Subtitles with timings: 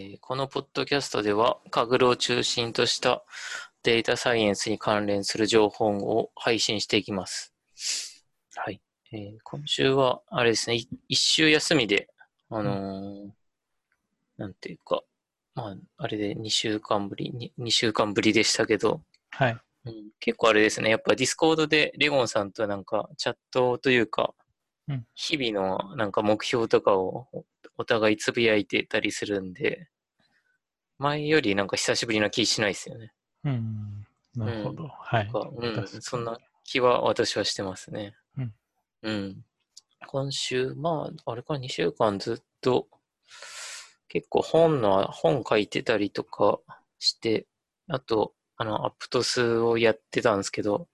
[0.00, 3.22] ーこのポッドキャストでは、 Kaggle を中心とした
[3.84, 7.54] データサイエンスに関連する情報を配信していきます。
[8.56, 8.80] はい。
[9.12, 12.08] えー今週は、あれですね、い一週休みで、
[12.50, 13.30] あのー
[14.36, 15.02] なんていうか、
[15.54, 19.00] まあ、あれで2週間ぶり、に2週間ぶりでしたけど、
[19.30, 19.56] はい。
[19.84, 24.43] うん、結構あれですね、やっぱ Discord でレゴンさんとなんかチャットというか、うん
[25.14, 27.44] 日々のなんか目標とかをお
[27.76, 29.88] お互いつぶやいてたりするんで、
[30.98, 33.12] 前よりなんか久しぶりな気しないですよね。
[33.44, 34.06] うん。
[34.36, 34.88] なるほど。
[34.88, 35.30] はい。
[36.00, 38.14] そんな気は私はしてますね。
[38.38, 38.54] うん。
[39.02, 39.44] うん。
[40.06, 42.86] 今週、まあ、あれか2週間ずっと
[44.08, 46.60] 結構本の、本書いてたりとか
[47.00, 47.46] して、
[47.88, 50.88] あと、あの、アップトスをやってたんですけど、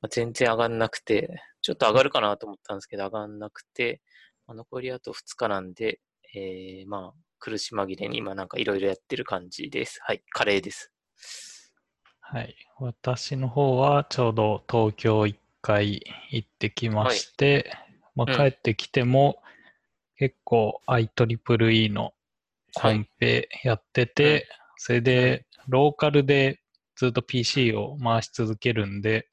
[0.00, 4.00] まあ全然上がんなくて、ちょっと上がるかなと思ったんですけど、上がんなくて、
[4.46, 5.98] まあ残りあと2日なんで、
[6.32, 9.98] えー、まあ、苦し紛れに今なんかいろいろやってる感じです。
[10.04, 10.92] はい、カレーです。
[12.20, 12.54] はい。
[12.78, 17.76] 私の方はちょうど東京一回行ってきまして、
[18.14, 19.42] まあ、うん帰ってきても
[20.18, 22.14] 結構 IEEE の
[22.74, 26.60] コンペやってて、それでローカルで
[26.94, 29.28] ずっと PC を回し続けるんで、はい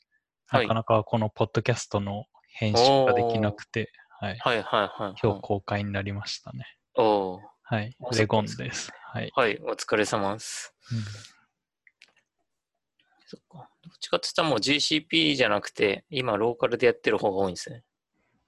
[0.54, 4.38] なかなかこのポッドキャストの編集ができなくて、はい。
[4.40, 5.14] はい、はい、はい。
[5.22, 6.66] 今日公開になりましたね。
[6.96, 8.16] おーはいあ。
[8.16, 8.92] レゴンです。
[9.06, 9.32] はい。
[9.36, 10.76] はい、お疲れ様です。
[10.92, 11.00] うん
[13.26, 13.68] そっか。
[13.84, 17.84] どっちかって言ったらもう GCP じゃなくて、今ローカルでやってる方が多いんですね。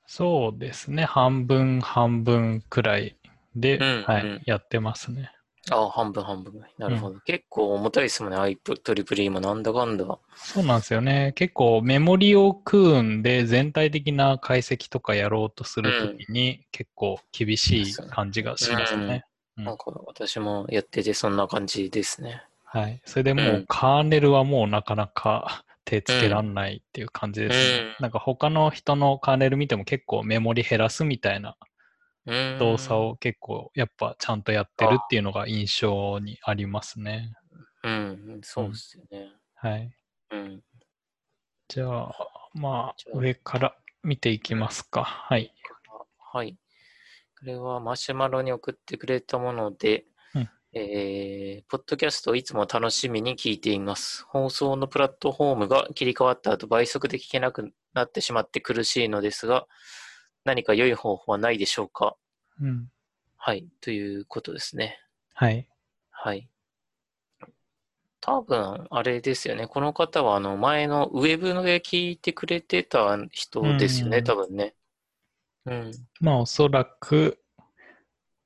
[0.05, 1.05] そうですね。
[1.05, 3.17] 半分半分くらい
[3.55, 5.31] で、うんはい、うんやってますね。
[5.71, 6.61] ああ、半分半分。
[6.77, 7.19] なるほど。
[7.21, 10.05] 結構重たいですもんね、IEEE もなんだかんだ。
[10.35, 11.33] そうなんですよね。
[11.35, 19.25] 結構メモリを食うんで、全体的な解析とかやろうとするときに、結構厳しい感じがしますね。
[19.27, 22.43] うんなんか私もやっててそんな感じですね。
[22.65, 23.01] はい。
[23.05, 31.55] それでもううんカーネルはもうなかなか 手つけらんないっていう感じですなんか他の人のカーネル見ても結構メモリ減らすみたいな
[32.25, 37.33] 動作を結構やっぱちゃんとやってるっていうのが印象にありますね。
[37.83, 39.31] うん、そうですよね。
[39.55, 39.95] はい。
[40.31, 40.61] うん。
[41.67, 42.11] じゃあ、
[42.53, 45.03] まあ上から見ていきますか。
[45.03, 45.53] はい。
[46.33, 46.57] はい。
[47.39, 54.25] これはマシュマロに送ってくれたもので、うんえー、ポッドキャストをいつも楽しみに聞いています。
[54.27, 59.67] 放送のプラットフォームが切り替わった後倍速で聞けなくなってしまって苦しいのですが、
[60.45, 62.15] 何か良い方法はないでしょうか？
[62.61, 62.87] うん。
[63.35, 63.67] はい。
[63.81, 64.97] ということですね。
[65.33, 65.67] はい。
[66.11, 66.49] はい。
[68.21, 69.67] 多分、あれですよね。
[69.67, 74.73] この方は、あの、前のウェブで聞いてくれてた人ですよね、うん多分ね。
[75.65, 75.91] うん。
[76.21, 77.39] まあおそらく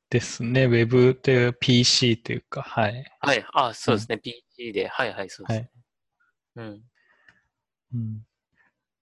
[0.10, 3.06] ですね、ウェブという PC というか、はい。
[3.20, 3.46] はい。
[3.54, 4.18] あ、そうですね。
[4.18, 4.88] PC で。
[4.88, 5.72] はいはい、そうですね。
[6.56, 6.84] うん。
[7.94, 8.28] うん、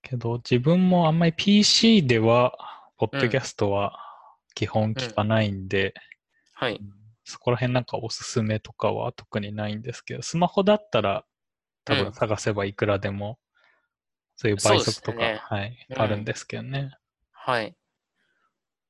[0.02, 2.58] けど自分もあんまり PC では、
[2.98, 4.00] ポッドキャストは
[4.56, 5.94] 基本聞かないんで、
[6.54, 6.82] はい。
[7.24, 11.26] そこら辺なんかおすすめとかは特にないんですけど、スマホだったら
[11.86, 13.38] 多うん分探せばいくらでも、
[14.36, 16.92] そういう倍速とか、ねはい、うんあるんですけどね。
[17.32, 17.76] はい。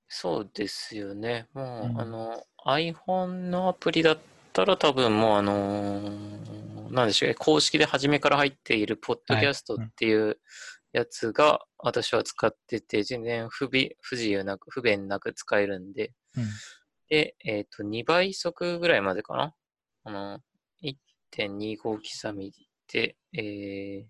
[0.07, 1.47] そうですよね。
[1.53, 4.17] もう、うんあの、iPhone のアプリだっ
[4.53, 10.39] たら多分もう、あのーなんでしょうね、公式で初めから入っているポッドキャストっていう
[10.93, 16.43] やつが私は使ってて、全然不備不自由なく、不便なく使えるんで、うん
[17.09, 19.55] で、えっ、と、2倍速ぐらいまでかな？
[20.03, 20.39] あの、
[20.83, 22.53] 1.25刻み
[22.91, 24.05] で、え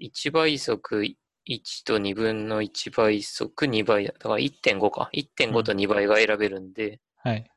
[0.00, 1.02] ー、1倍速
[1.46, 4.12] 1と2分の1倍速2倍だ。
[4.12, 5.10] だから1.5か。
[5.12, 7.50] 1.5と2倍が選べるんで、はい。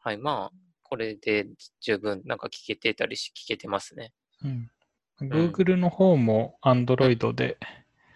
[0.00, 1.46] はい、まあ、これで
[1.80, 4.12] 十分なんか聞けてたりし、聞けてますね。
[4.44, 4.70] うん、
[5.20, 7.58] Google の方も Android で、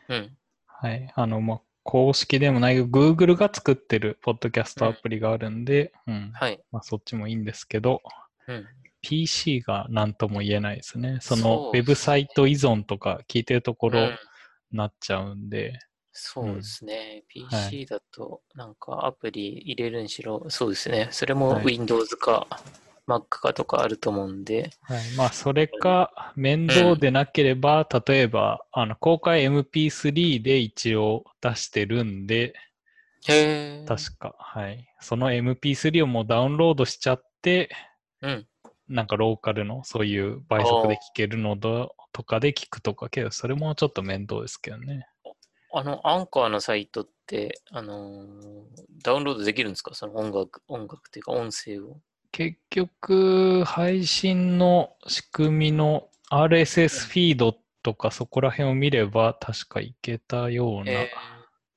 [0.09, 0.38] うん。
[0.81, 1.13] はい。
[1.15, 6.31] あの、まあ、公式でもないけど、Google が作ってるポッドキャストアプリがあるんで、うん。
[6.33, 6.61] はい。
[6.71, 8.01] まあ、そっちもいいんですけど、
[8.47, 8.67] うん。
[9.01, 11.19] PC が何とも言えないですね。
[11.21, 14.19] そそのうウェブサイト依存とか聞いてるところうん
[14.71, 15.79] なっちゃうんで、
[16.13, 17.23] そうですね。
[17.51, 21.09] はい PC だと、なんかアプリ入れるにしろ、そうですね。
[21.11, 22.49] それもはい Windows か
[23.09, 32.55] Mac かとかあると思うんで、はい、まあ、それか面倒でなければ、例えば、あの、公開 MP3 で一応出してるんで、
[33.27, 33.85] へえ。
[33.87, 34.87] 確か、はい。
[35.01, 37.71] その MP3 をもうダウンロードしちゃって、
[38.21, 38.47] うん。
[38.89, 45.07] なんかローカルのそういう倍速で聞けるのどとかで聞くとかけど、それもちょっと面倒ですけどね。
[45.73, 48.65] あの、アンカーのサイトって、あのー
[49.03, 49.95] ダウンロードできるんですか？
[49.95, 52.01] その音楽、音楽っていうか音声を。
[52.33, 61.11] 結局、配信の仕組みの RSS フィードとかそこら辺を見れば確かいけたようなえ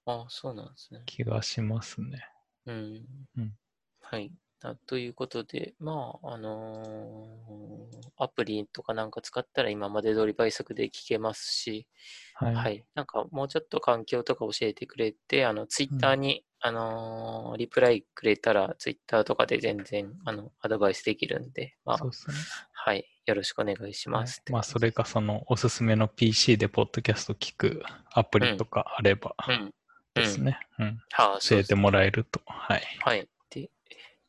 [0.08, 1.02] ー、あ、そうなんですね。
[1.06, 2.26] 気がしますね。
[2.66, 3.06] うん。
[3.38, 3.54] うん
[4.02, 4.32] はい。
[4.64, 11.88] あということで、まあ、あのーアプリとかなんか使ったら今まで通り倍速で聞けますし、
[12.36, 12.56] はい。
[12.56, 12.84] はい。
[12.94, 22.36] なんかもうちょっと環境とか教えてくれて、あの、ツイッターに、あのーリプライくれたら、ツイッターとかで全然、あの、アドバイスできるんで、まあそう、ですね。
[22.72, 23.06] はい。
[23.26, 24.44] よろしくお願いしはいます。
[24.50, 29.54] まあ、それかそのおすすめの PC でポッドキャスト聞くアプリとかあればうん。
[29.54, 29.74] うん。
[30.14, 30.60] ですね。
[30.80, 31.02] うん。
[31.12, 32.42] はあ、そうです教えてもらえると。
[32.46, 32.82] はい。
[33.00, 33.28] はい。
[33.50, 33.70] で、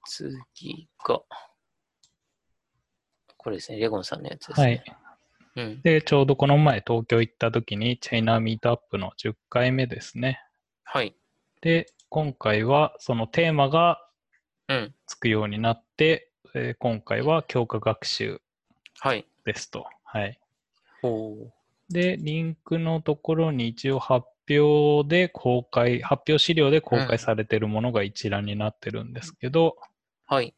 [0.06, 1.20] 次が、
[3.37, 4.84] これですね、レゴンさんのやつですはね。
[5.56, 5.61] い。
[5.61, 5.82] うん。
[5.82, 10.40] で、ちょうどこの前東京行った時にチャイナミートアップの10回目ですね。
[10.84, 11.14] はい。
[11.61, 14.06] で、今回はそのテーマが
[14.69, 14.94] うん。
[15.06, 18.43] つくようになって、えー今回は強化学習
[19.00, 19.25] はい。
[19.47, 19.87] ですと。
[20.05, 20.38] はい。
[21.03, 21.47] おー
[21.88, 29.79] で、リンクのところに一応発表で公開、発表資料で公開されているものが一覧になってるんですけど、
[30.26, 30.53] はい。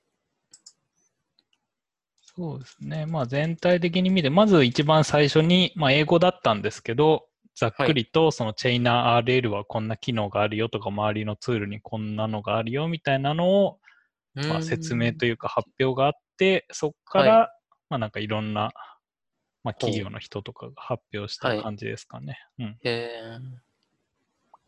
[2.36, 3.06] そうですね。
[3.06, 13.78] まあ全体的に見て、まず一番最初に、まあ英語だったんですけど、ざっくりとそのチェイナー RL はこんな機能があるよとか、周りのツールにこんなのがあるよみたいなのを、
[14.34, 17.50] まあ、説明というか発表があって、そこから、は
[17.90, 18.72] まあなんかいろんな、
[19.62, 22.38] まあ、企業の人とかが発表したはい感じですかね。
[22.58, 23.38] うん、え。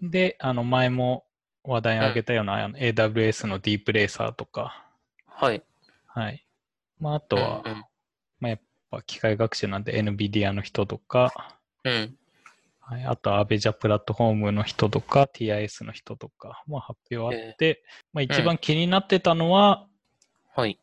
[0.01, 1.25] で、あの前も
[1.65, 5.63] 話題に挙げたような、あの AWS のディープレーサーとか、ー、はい。
[6.07, 6.47] はい。
[7.01, 7.85] まああとは、うん
[8.39, 8.61] まあ、やっ
[8.91, 12.17] ぱ機械学習なんで NVIDIA の人とか、うん。
[12.91, 12.97] うん。
[12.97, 19.87] はい、あとはアベジャプラットフォームの人とか、TIS の人とか、まあ、発表あって、まあ、一番気になってたのは、
[20.55, 20.79] はい。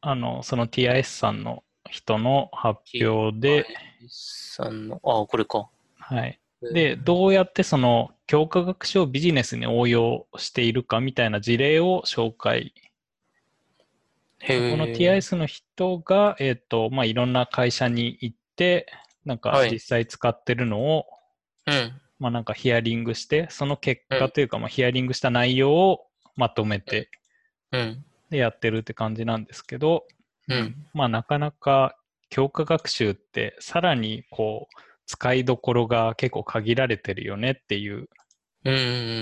[0.00, 3.66] あの、その TIS さんの人の発表で、
[4.08, 5.68] さんの、あ、これか。
[5.98, 6.38] はい。
[6.38, 12.72] えーで、どうやってその強化学習をビジネスに応用しているかみたいな事例を紹介。
[14.40, 18.86] この TIS の人が、えっ、と、まあ、いろんな会社に行って、
[19.24, 21.06] なんかはい実際使ってるのを、
[21.66, 22.00] うん。
[22.18, 27.10] まあ、なんかヒアリングして、その結果というか、まあ、ヒアリングした内容をまとめて、
[27.72, 28.04] うん。
[28.30, 30.04] でやってるって感じなんですけど、
[30.48, 30.76] うん。
[30.94, 31.96] まあなかなか
[32.30, 38.08] 強化学習ってさらにこう使いどころが結構限られてるよねっていう
[38.64, 38.74] うん。
[38.74, 38.76] う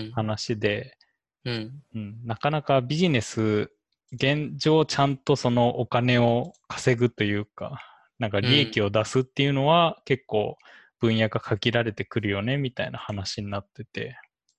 [0.08, 0.12] ん。
[0.14, 0.96] 話で、
[1.44, 1.82] うん。
[1.94, 3.70] うん、なかなかビジネス
[4.12, 7.80] 現状ちゃんとそのお金を稼ぐというか、
[8.18, 10.56] なんか利益を出すっていうのは結構
[11.04, 14.16] 分野が限られてくるよねみたいな話になってて、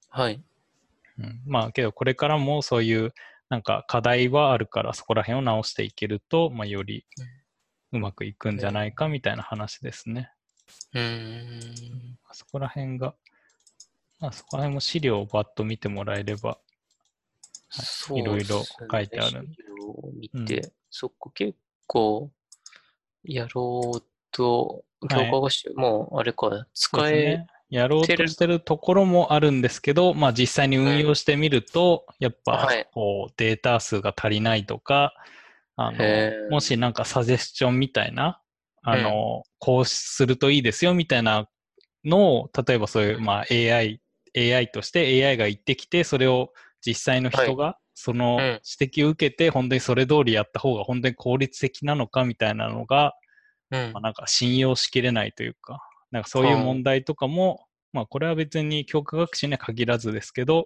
[0.09, 0.43] はい。
[1.17, 3.13] うん、まあけどこれからもそういう
[3.49, 7.05] なんか課題はあるからそこら辺を直していけると、まあ、より
[7.91, 10.29] うまくいくんじゃないかみたいな話ですね。
[10.93, 12.19] うーん。
[12.31, 13.15] そこら辺が、
[14.19, 16.59] まあ、そこら辺も資料をバッと見てもらえれば、
[17.69, 21.57] そういろいろ書いてあるんで資料を見て、そこ結
[21.87, 22.31] 構、
[23.23, 25.31] やろうと、強はい。
[25.31, 27.47] 化学習、もうあれか、使え、ね。
[27.69, 32.87] やろうとしてるところもあるんですけど、まあ実際に運用してみると、やっぱはい。
[32.93, 35.13] こうデータ数が足りないとか、
[35.75, 35.97] あの、
[36.51, 38.39] もしなんかサジェスチョンみたいな、
[38.83, 41.49] あの、こうするといいですよみたいな
[42.03, 43.99] のを、例えばそういう、まあ AI、
[44.37, 46.53] AI として AI が言ってきて、それを
[46.85, 48.43] 実際の人がそのうん。
[48.79, 53.11] 指摘を受けて、本当にそれ通りやった方が本当に効率的なのかみたいなのが、うん
[53.93, 60.65] まあ、なんか信用しきれないというか、なんかそういう問題とかも、まあこれは別に教科学習には限らずですけど、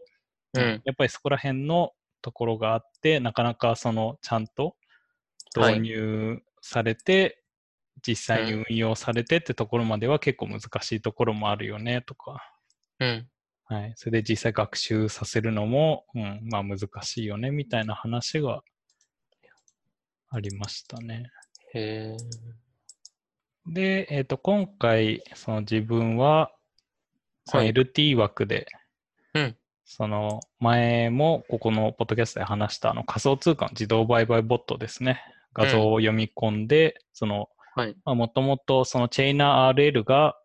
[0.54, 0.82] うん。
[0.84, 4.76] やっぱりそこら辺のところがあって、なかなかそのちゃんと
[5.56, 7.44] 導入されて、
[8.06, 12.42] 実際に運用されてってところまでは結構難しいところもあるよねとか、
[13.00, 13.28] うん。
[13.66, 13.94] はい。
[13.96, 18.64] それで実際学習させるのも、うん、まあ難しいよねみたいな話が
[20.30, 21.30] ありましたね。
[21.74, 22.69] へー
[23.68, 26.52] で、えっ、と、今回、その自分は、
[27.46, 28.68] そのはい LT 枠で、
[29.34, 29.56] うん
[29.92, 35.20] その前もここのポッドキャストで話したあの仮想通貨の自動売買ボットですね。
[35.56, 37.96] 画像を読み込んで、その、はい。
[38.06, 40.38] もともとそのチェイナー RL が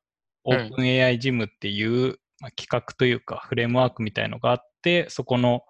[0.46, 5.64] うん OpenAI ジムっていう、まあ、企画というかフレームワークみたいのがあって、そこの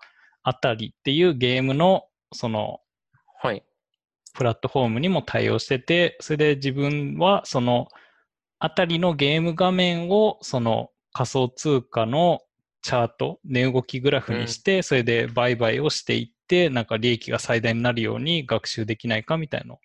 [0.44, 2.78] あたりっていうゲームのその
[3.42, 3.64] はい。
[4.34, 7.88] プラットフォームにも対応してて、それで自分はその
[8.58, 12.40] あたりのゲーム画面をその仮想通貨の
[12.82, 19.78] チャート、値動きグラフにして、それで売買をしていっって、なんか利益が最大になるように学習できないかみたいのを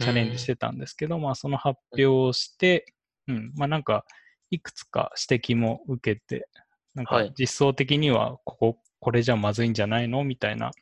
[0.00, 2.92] チャレンジしてたんですけど、まあその発表をして、
[3.28, 4.04] うん、まあなんか
[4.50, 6.48] いくつか指摘も受けて、
[6.94, 7.32] なんかはい。
[7.38, 10.24] 実装的にはここ、これじゃまずいんじゃないの？
[10.24, 10.72] みたいな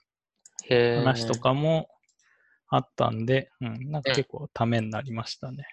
[0.68, 1.34] 話と。
[1.38, 1.88] かも
[2.70, 5.66] あったんで、うん、なんか結構ためになりましたね。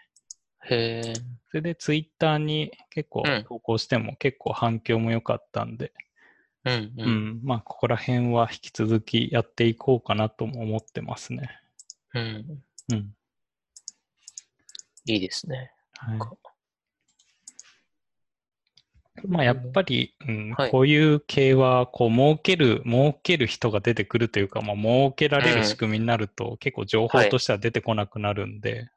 [0.65, 1.13] へえ。
[1.49, 5.93] それでツイッターに結構うん投稿しても結構反響も良かったんで、
[6.65, 7.41] うんう、うんん。
[7.43, 11.61] まあここら辺は引き続きやっていこうかなとも思ってますね。
[12.13, 12.63] うん。
[12.89, 13.13] うん。
[15.05, 15.71] いいですね。
[15.97, 16.56] はいか。
[19.25, 28.89] まあやっぱり、うんはいこういう系は、こう、儲ける、儲ける人が出てくるというか、まあ、儲けられる仕組みになると、結構情報としては出てこなくなるんで、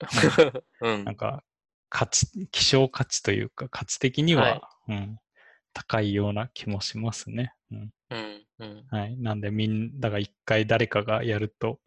[0.80, 1.14] うんなん。
[1.14, 1.42] か、
[1.88, 4.50] 価値、希少価値というか、価値的には、は
[4.88, 5.18] いうん、
[5.72, 7.52] 高いような気もしますね。
[7.70, 7.90] うん。
[8.10, 8.46] うん。
[8.58, 8.86] うん。
[8.90, 9.16] はい。
[9.18, 11.80] なんで、みんなが一回誰かがやると、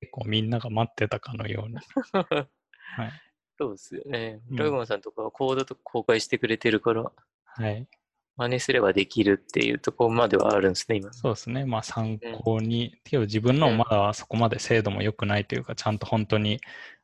[0.00, 1.76] 結構みんなが待ってたかのように。
[2.96, 3.12] はい。
[3.58, 4.40] そうですよね。
[4.50, 7.10] ラゴンさんとかはコードとか公開してくれてるから、
[7.44, 7.86] はい。
[8.36, 11.12] 真似すればできるっていうところまではあるんですね、今。
[11.12, 11.64] そうですね。
[11.64, 16.60] まあ参考に、けど自分のもまだそこまで精度も良くないというか、ちゃんと本当に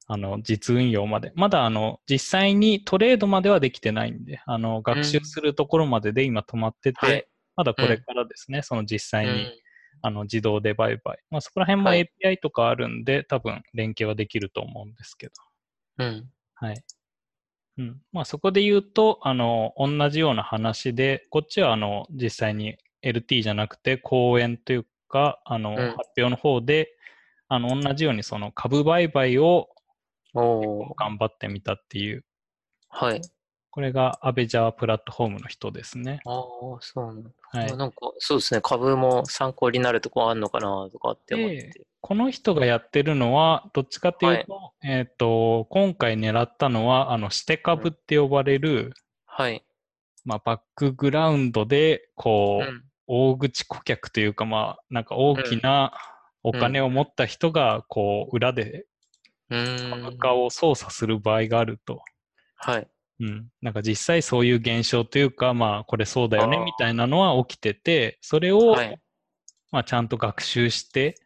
[0.09, 7.27] あの実運用まで、まだあの実際にトレードまではできてないんで、あの学習するところまでで今止まってて、はい。
[7.55, 9.53] まだこれからですね、その実際に、うん
[10.03, 11.19] あの自動で売買。
[11.31, 15.33] まあそこら辺もはい API とかあるんで、多分連携はできると思うんですけど。
[15.99, 16.31] うん。
[16.61, 16.85] はい。
[17.79, 18.03] うん。
[18.13, 26.95] まあそこで言うと、あの、同じような話で、こっちはあの、実際に LT じゃなくて講演というか、あの、ん発表の方で、
[27.49, 29.69] あの、同じようにその株売買を。
[30.33, 32.25] 頑張ってみたっていう、
[32.89, 33.21] はい。
[33.71, 36.21] これがアベジャープラットフォームの人ですね。
[36.25, 36.43] ああ、
[36.81, 37.31] そうなんだ。
[37.53, 37.77] はい。
[37.77, 38.61] なんか、そうですね。
[38.61, 41.87] 株も参考になるとこあんのかなとかって思って。
[42.01, 48.95] この人がやってるのは、どっちかっていうと、えっ、と、今回狙ったのは、あの、捨て株って呼ばれる、
[49.27, 49.65] はい。
[50.25, 52.85] まあ、バックグラウンドで、こう、うん。
[53.13, 55.93] 大口顧客というか、まあ、なんか大きな
[56.45, 58.87] お金を持った人が、こう、裏で
[59.51, 60.03] うーん。
[60.05, 62.03] 株価を操作する場合があると。
[62.57, 62.89] はい。
[63.21, 63.49] うん。
[63.61, 68.99] なんか実際そういう現象というか、まあ、これそうだよね、みたいなのは起きてて、それを、はい。
[69.73, 71.17] まあ、ちゃんと学習して、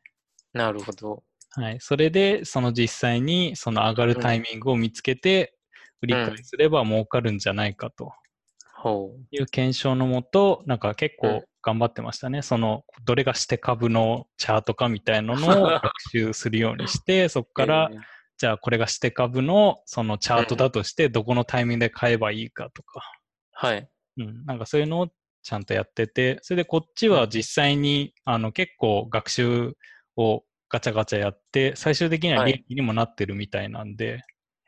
[0.54, 1.23] なるほど。
[1.50, 1.76] はい。
[1.80, 5.54] それで、その実際に、その上がるタイミングを見つけて、
[6.02, 8.12] 売り買いすれば儲かるんじゃないかと
[8.75, 12.42] ほいう検証のもと、なんか結うん構頑張ってましたね。
[12.42, 17.54] その、どれがして株のチャートかみたいなのを 学習するようにして、そこう。
[17.54, 18.00] からえ、ー
[18.37, 23.00] じゃあこれがして株のそのチャートだとして、どこのタイミングで買えばいいかとか、
[23.52, 23.88] はい。
[24.18, 25.08] うん、なんかそういうのを
[25.42, 29.76] ちゃんとやってて、それでこっちは実際に、あの結構学習
[30.16, 34.23] をガチャガチャやって、最終的にははい利益にもなってるみたいなんで、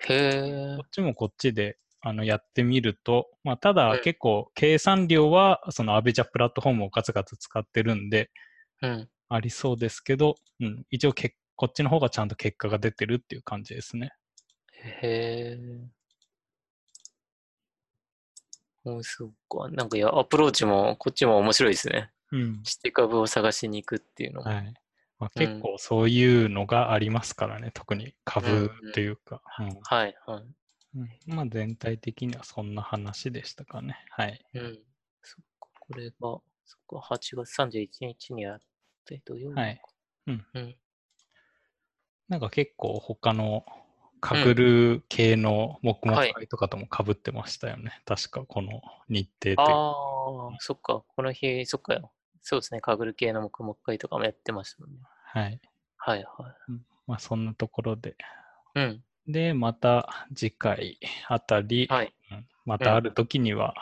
[0.09, 0.83] へえこ。
[0.87, 8.31] っちもこっちであのやってみると、まあ、たうんだ結構計算量はそのアベジャプラットフォームをガツガツ使ってるんで、
[8.83, 9.09] うん。
[9.29, 14.13] ありそうですけど、うん、一応けこっちの方がちゃんと結果が出てるっていう感じですね。
[14.73, 15.59] へえ。
[18.85, 19.69] もうそっか。
[19.71, 22.11] なんかいや、アプローチも、こっちも面白いですね。
[22.31, 22.61] うん。
[22.63, 24.51] して株を探しに行くっていうのも。
[24.51, 24.75] はい。
[25.19, 29.43] まあ、うん結構そういうのがありますからね、特に株というか。
[29.61, 30.45] うんはい、はい。
[30.95, 33.97] うんまあ全体的にはそんな話でしたかね。
[34.11, 34.41] はい。
[34.55, 34.79] うん。
[35.23, 35.69] そっか。
[35.81, 36.43] これが、そ
[36.79, 38.61] っか、8月31日にやっ
[39.05, 39.61] て、土曜日か。
[39.61, 39.83] はい
[40.27, 40.47] うん。
[40.55, 40.77] うん。
[42.29, 43.65] なんか結構他の
[44.21, 48.03] かぐる系の黙々会とかとも被ってましたよね。
[48.05, 51.05] 確かこの日程というかああ、そっか。
[51.07, 52.11] この日、そっかよ。
[52.49, 52.81] そうですね。
[52.81, 54.99] かぐる系の黙々会とかもやってましたもんね。
[55.25, 55.61] はい。
[55.97, 56.55] はい、は
[57.09, 58.11] まあそんなところで。
[58.11, 58.15] い。
[58.77, 59.03] うん。
[59.27, 62.15] で、また次回あたり、はい。
[62.31, 63.75] うんまたある時には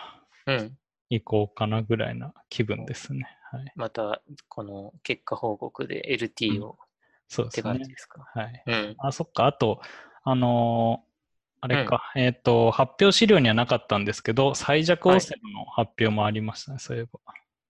[0.47, 0.79] うん。
[1.11, 3.29] 行こうかなぐらいな気分ですね。
[3.53, 3.73] はい。
[3.77, 6.85] また、この結果報告で LT をって
[7.29, 7.91] そうですね感じ。
[7.91, 8.27] ですか？
[8.35, 8.63] はい。
[8.65, 8.95] うん。
[8.97, 9.45] あ、そっか。
[9.45, 9.83] あと、
[10.23, 11.15] あのー
[11.61, 17.21] あれか、えっ、と、発表資料にはなかったんですけど、最弱オセロの発表もありましたね、そういえば。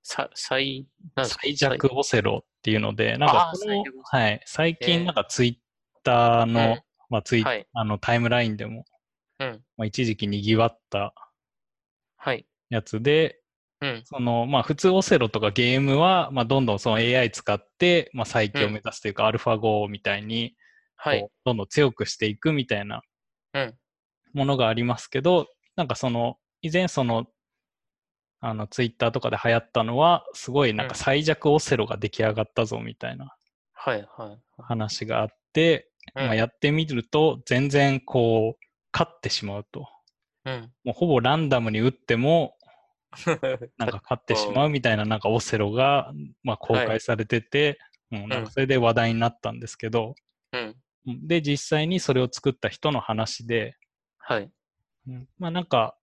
[0.04, 0.86] さ、最、
[1.24, 8.84] 最弱オセロっていうので、なんかこのはい、最えー近なんかツイッターの、うんまあツイ、はいあのタイムラインでも、
[9.40, 9.62] うん。
[9.76, 11.14] まあ、一時期賑わった
[12.16, 12.46] はい。
[12.70, 13.40] やつで、
[13.80, 14.02] うん。
[14.04, 20.54] そのまあ普通オセロとかゲームは、まあ、どんどんその AI 使って、まあ、再起を目指すというか、アルファ5みたいに
[20.96, 23.02] はいどんどん強くしていくみたいな
[23.54, 23.74] うん。
[24.34, 25.46] ものがありますけど、
[25.76, 27.26] なんかその、以前その、
[28.46, 33.34] あの、ツイッターとかで流行ったのは、すごいなんか最弱オセロが出来上がったぞみたいな
[33.72, 34.38] はいはい。
[34.58, 39.88] 話があって、うんまあ、やってみると、全然こう、勝ってしまうと。
[40.44, 40.70] うん。
[40.84, 42.56] もうほぼランダムに打っても、
[43.78, 47.78] なんか勝ってしまうみたいななんかオセロが、まあ、公開されてて、
[48.10, 50.14] うん、なんかそれで話題になったんですけど、
[50.52, 50.76] うん。
[51.06, 53.76] うんで、実際にそれを作った人の話で、
[54.18, 54.50] はい。
[55.06, 55.96] うんまあなんか、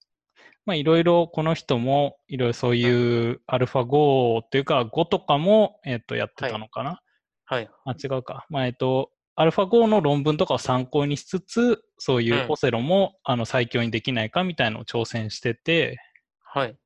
[0.66, 7.02] まあいろいろこの人もいろいろそういうアルファ5っていうか5とかも、えっとやってたのかな、
[7.46, 7.70] はい。
[7.86, 8.46] あ、違うか。
[8.50, 15.98] まあえっと、アルファ5の論文とかを参考にしつつ、そういううんオセロも、あの最強にできないかみたいなのを挑戦してて、
[16.44, 16.78] はい。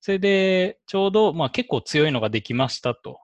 [0.00, 3.18] それでちょうど、まあ結構強いのができましたと。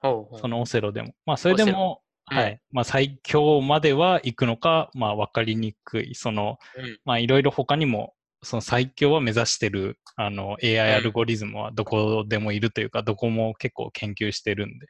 [0.00, 1.14] ほうそのオセロでも。
[1.24, 2.60] まあそれでも、はい。
[2.70, 6.14] まあ最強までは行くのか、まあ分かりにくい。
[6.14, 7.00] その、うん。
[7.04, 14.86] まあいろいろ他にも、その最強は目指してる、あの、AI んアルゴリズムはどこでもいるというか、どこも結構研究してるんで。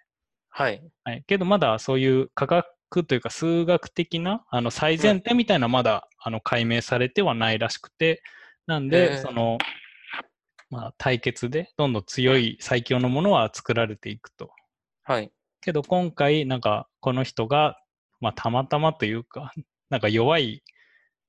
[0.50, 0.82] はい。
[1.04, 1.24] はい。
[1.26, 8.22] けどまだそういう科学というか数学的な、あの、最前提みたいなまだ、あの、解明されてはないらしくて、
[8.66, 9.58] なんへで、ーその、
[10.70, 14.50] まあ対決でどんどん強い最強のものは作られていくと。
[15.04, 15.32] はい。
[15.62, 17.78] けど今回、なんかこの人が、
[18.20, 19.52] まあたまたまというか、
[19.90, 20.62] なんか弱い、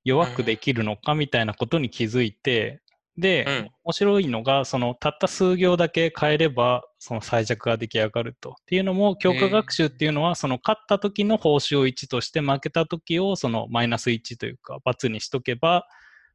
[0.10, 2.82] 弱くできるのかみたいなことに気づいて、
[3.18, 8.52] で、うん面白いのが、そのたった数行だけ変えれば、その最弱が出来上がると。
[8.52, 15.86] っていうのも、強化学習っていうのは、その勝った時の報酬を1として、負けた時をそのマイナス1というか、×にしとけば、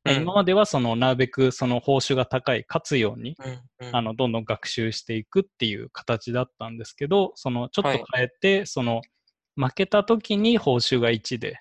[0.07, 3.49] うん今まではそのなるべくその報酬が高い、勝つように、う
[3.85, 3.87] ん。
[3.89, 9.01] うんあ、の、どんどん学習していくっていう形だったんですけど、その、ちょっはいと変えて、その、
[9.57, 11.57] 負けた時に報酬が1で、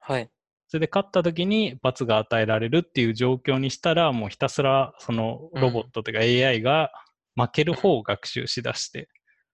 [0.00, 0.30] はい。
[0.72, 6.90] それで勝った時に罰が与えられるっていう状況にしたら、もうひたすら、その、ロボットというか AI が
[7.36, 9.10] 負ける方を学習しだして、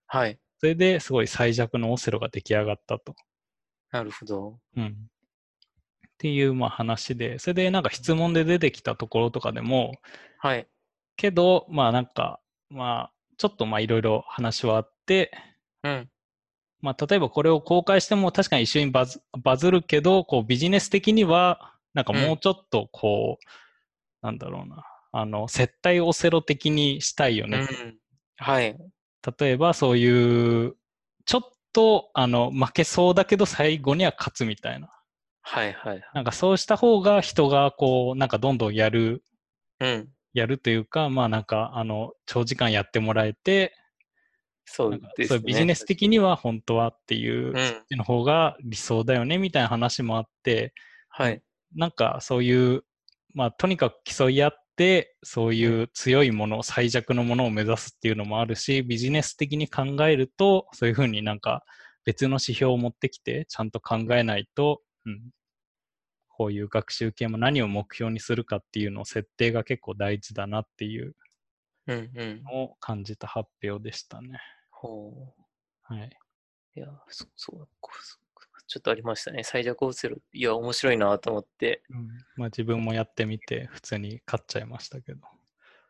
[0.06, 0.38] はい。
[0.60, 3.16] それですごい最弱のオセロが出来上がったと。
[3.90, 4.60] なるほど。
[4.76, 4.84] うん。
[6.06, 9.94] っていう、まあ話で、それでなんか質問で出てきたところとかでも、
[10.38, 10.68] はい。
[11.16, 12.38] けど、まあなんか、
[12.70, 15.32] まあ、ちょっとまあいろいろ話はあって、
[15.82, 16.08] うん。
[16.80, 27.58] まあ、例えばこれを公開しても確かに一緒にバズバズるけど、こうビジネス的には、なんかもうちょっとこう、なんだろうな、あの、接待オセロ的にしたいよね。
[27.58, 27.98] うん。
[28.36, 28.76] はい。
[29.38, 30.76] 例えばそういう、
[31.24, 31.40] ちょっ
[31.72, 34.88] と、あの、負けそうだけど最後には勝つみたいな。
[35.42, 36.02] はいはい。
[36.14, 39.22] なんかそうした方が人がこう、なんかどんどんやる、
[39.80, 40.08] うん。
[40.34, 43.74] やるというか、まあなんか、あの、長時間やってもらえて、
[44.70, 45.26] そうですね。
[45.26, 50.74] そういうビジネス的には本当はっていう、うんそっちの方が理想だよねみたいな話もあって、
[51.08, 51.42] はい。
[51.74, 52.84] なんかそういう、
[53.34, 61.64] まあとにかく競い合って、そういう強いもの、最弱のものを目指すっていうのもあるし、ビジネス的に考えると、そういうふうになんか
[62.04, 65.30] 別の指標を持ってきて、ちゃんと考えないと、うん、
[66.28, 71.14] こういう学習系も何を目標にするかっていうのを設定が結構大事だなっていう
[71.88, 72.42] うんうん。
[72.44, 74.38] のを感じた発表でしたね。
[74.80, 75.34] ほ
[75.90, 75.94] う。
[75.94, 76.10] はい。
[76.76, 77.68] いや、そそう
[78.68, 79.42] ちょっとありましたね。
[79.44, 80.18] 最弱オセロ。
[80.32, 81.82] いや、面白いなと思って。
[81.88, 85.20] うん、まあ自分もやってみて、普通に勝っちゃいましたけど。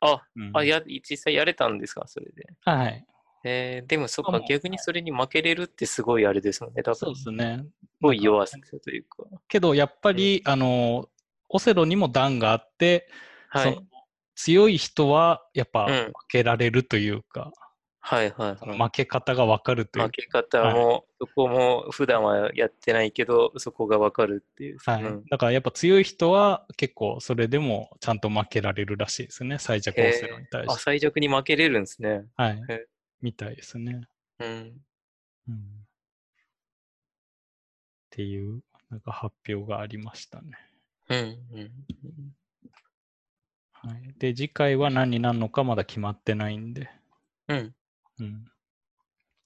[0.01, 2.47] あ、うんあ、や、実際やれたんですか、それで。
[2.61, 3.05] はい。
[3.45, 6.83] えー、でもそっか逆にそれに負けれるってすごいあれですもんね。
[6.83, 7.65] 多分、そうですね。
[7.83, 9.25] すごい弱さというか。
[9.49, 11.09] けど、やっぱり、あの、
[11.49, 13.09] オセロにも段があって、
[13.49, 13.89] はい。
[14.37, 17.53] 強い人は、やっぱうん負けられるというか、
[18.09, 18.79] はいはい。
[18.79, 24.79] 負け方がわかるという負け方も、そこも普段はやってないけど、そこがわかるっていう。
[24.79, 29.59] はいうん、だからやっぱ強い人は結構それでもちゃんと負けられるらしいですね。
[29.59, 30.83] 最弱オセロに対あ、して。
[30.85, 32.25] 最弱に負けれるんですね。
[32.35, 32.87] はいへ。
[33.21, 34.01] みたいですね。
[34.39, 34.49] うん。
[35.49, 35.55] うん。
[35.55, 35.59] っ
[38.09, 40.53] ていう、なんか発表がありましたね。
[41.11, 41.19] うん。
[41.19, 41.71] うん。
[43.73, 44.15] はい。
[44.19, 46.89] で、次回は何になるのかまだ決まってないんで。
[47.49, 47.75] うん。
[48.21, 48.45] うん。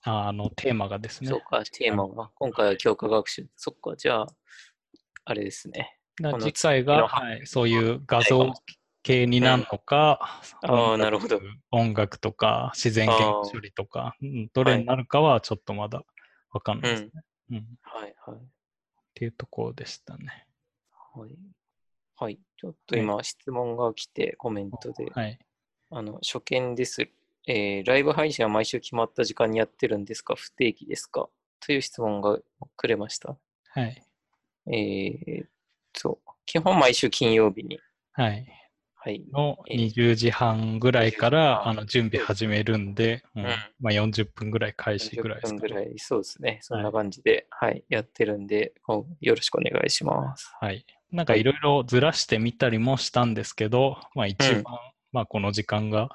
[0.02, 1.30] あ、あの、テーマがですね。
[1.30, 2.30] そうか、テーマは。
[2.35, 3.46] 今回は強化学習。
[3.56, 4.26] そっか、じゃあ、
[5.24, 5.98] あれですね。
[6.18, 8.52] このだから次回が、はい、そういう画像
[9.02, 16.02] 系になるのか、あーなるほど音楽とか自然言語処理とか、うんどれになるかはちょっとまだ
[16.52, 17.11] わかんないですね。
[17.50, 17.58] うん。
[17.58, 18.40] っはいはい。
[19.14, 20.46] ていうところでしたね。
[21.14, 21.37] はい。
[22.16, 22.38] はい。
[22.56, 25.11] ちょっと今、質問が来て、コメントで。
[25.12, 25.38] はい。
[25.90, 27.08] あの、初見です。
[27.46, 30.35] えーライブ配信は毎週決まった時間にやってるんですか？
[30.35, 31.28] 不定期ですか？
[31.64, 32.38] という質問が
[32.76, 33.37] くれました。
[33.74, 34.02] はい。
[34.72, 35.46] えー
[36.46, 37.78] 基本毎週金曜日に。
[38.12, 38.46] はい。
[38.94, 39.22] はい。
[39.33, 43.50] のええ20時半ぐらいか20時ら半あの準備始めるんで、うんうん
[43.81, 45.61] まあ、40分ぐらい開始ぐらい40ですかね。
[45.61, 46.59] 分ぐらい、そうですね。
[46.62, 48.72] そんはない感じで、はい、やってるんで、
[49.20, 50.50] よろしくお願いします。
[50.61, 50.87] はい。
[51.11, 54.64] なんかいろいろずらしてみたりもしたんですけど、まあ一番、うん
[55.12, 56.09] まあこの時間が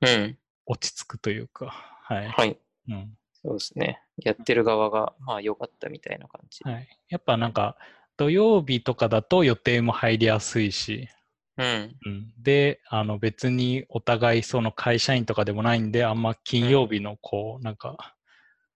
[0.00, 0.38] うん。
[0.70, 1.66] 落ち着くというか、
[2.02, 2.28] はい。
[2.28, 2.58] はい。
[2.88, 4.02] うんそうですね。
[4.18, 6.60] やってる側が、まあ良かったみたいな感じ。
[6.62, 7.76] はい、やっぱなんか
[8.18, 11.08] 土曜日とかだと予定も入りやすいし、
[11.56, 11.96] うん。
[12.04, 18.14] うん、で、あの別にお互いその会社員とかでもないんで、あんま金曜日のこう、なんか、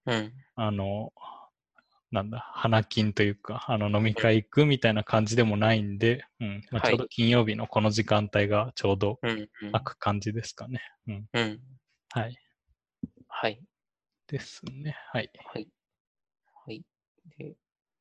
[0.06, 0.32] うん。
[0.56, 1.12] あの、
[2.10, 9.30] なんだ、花金というか、あの飲み会行くみたいな感じでもないんで、うんまあ、はいちょうど金曜日のこの時間帯がちょうどうん。
[9.30, 10.80] うん空く感じですかね。
[11.08, 11.26] うん。
[11.32, 11.60] うん。
[12.14, 12.38] はい。
[13.26, 13.60] はい。
[14.28, 14.96] ですね。
[15.10, 15.30] はい。
[15.52, 15.66] はい。
[16.64, 16.84] はい。
[17.36, 17.56] で、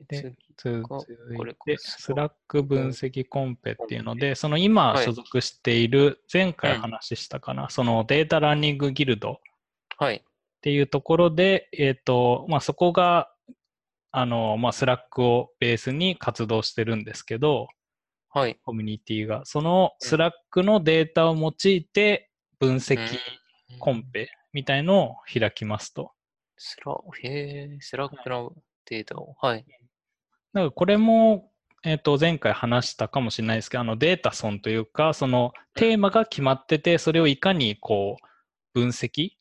[0.08, 9.36] で次続ここれいて、 Slack 分析コンペっていうので、その今はい所属している、前回うん話したかな、そのデータラーニングギルドっ
[9.98, 10.24] はい。
[10.62, 13.34] ていうところで、えっ、と、まあ、そこが、
[14.12, 17.68] あの、まあ、 Slack をベースに活動してるんですけど、
[18.30, 18.60] はい。
[18.64, 23.43] コミュニティが、そのうん Slack のデータを用いて分析うん
[23.80, 26.12] コンペみたいのを開きますと。
[26.58, 28.54] スラ、へえ、 Slack の
[28.86, 29.36] データを。
[29.42, 29.66] はい。
[30.54, 31.52] だからこれも、
[31.84, 39.32] えっと前回話したかもしれないですけど、あのデータソンというか、そのテーマが決まってて、それをいかにこう分析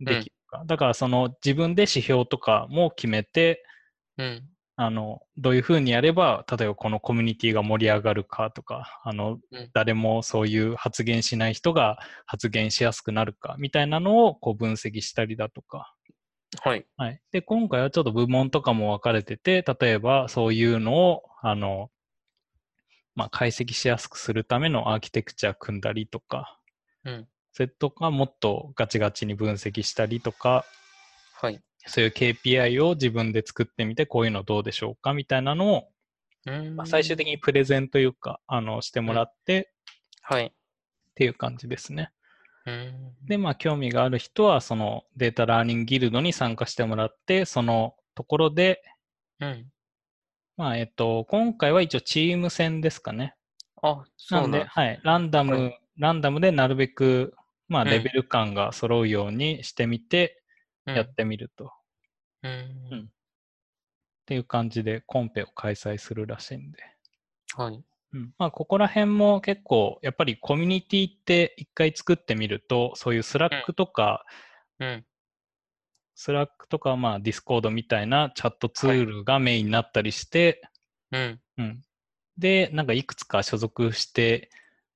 [0.00, 0.64] できるか。
[0.66, 3.64] だからその自分で指標とかも決めて、
[4.18, 4.48] うん。
[4.78, 15.94] あのどういうふうにやれば、例えばこのコミュニティが盛り上がるかとか、あのうん誰もそういう発言しない人が発言しやすくなるかみたいなのをこう分析したりだとか、
[16.62, 16.86] はい。
[16.96, 17.20] はい。
[17.32, 21.90] で、今回はちょっと部門とかも分かれてて、例えばそういうのを、あの、
[23.14, 26.58] まあ、解析しやすくするためのアーキテクチャ組んだりとか、
[27.04, 27.28] うん。
[27.52, 30.64] それとかもっとガチガチに分析したりとか、
[31.40, 31.60] はい。
[31.86, 35.88] そういう KPI を自分で作ってみて、こういうのどうでしょうかみたいなのを、
[36.46, 39.72] うんまあ、最終的にプレゼンというか、あの、してもらって
[40.22, 40.46] はい。
[40.46, 40.50] っ
[41.14, 42.10] ていう感じですね。
[42.66, 43.14] うん。
[43.26, 48.82] で、まあ、興味がある人は、そのデータラーニングギルドに参加してもらって、そのところで、
[49.40, 49.66] うん。
[50.56, 53.36] まあ、えっと、今回は一応チーム戦ですかね。
[53.82, 57.34] あ、そうんなんですはい、ランダム、はランダムでなるべく、
[57.68, 60.42] まあ、うんレベル感が揃うようにしてみて、
[60.86, 61.72] うんやってみると。
[62.44, 63.10] っうん。
[64.26, 66.78] ていう感じでコンペを開催するらしいんで。
[67.54, 67.82] はい。
[68.12, 74.24] うん、まあ、ここら辺も結構、やっぱりコミュニティって一回作ってみると、そういう Slack とか、
[74.78, 75.04] うん。
[76.14, 80.62] Slack とか、まあ、 Discord みたいなチャットツールがメインになったりして、
[81.12, 81.40] うん。
[81.58, 81.82] うん。
[82.38, 84.50] で、なんかいくつか所属して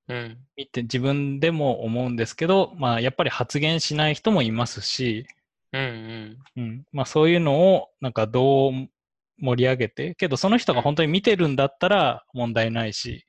[0.08, 0.38] うん。
[0.56, 5.26] みて、自分でも思うんですけど、まあ、やっぱり発言しない人もいますし、
[5.72, 5.82] うん。
[6.56, 6.62] うん。
[6.62, 6.84] うん。
[6.92, 8.72] まあ、そういうのを、なんかどう
[9.38, 13.26] 盛り上げて、けどその人が本当に見てるんだったら問題ないし、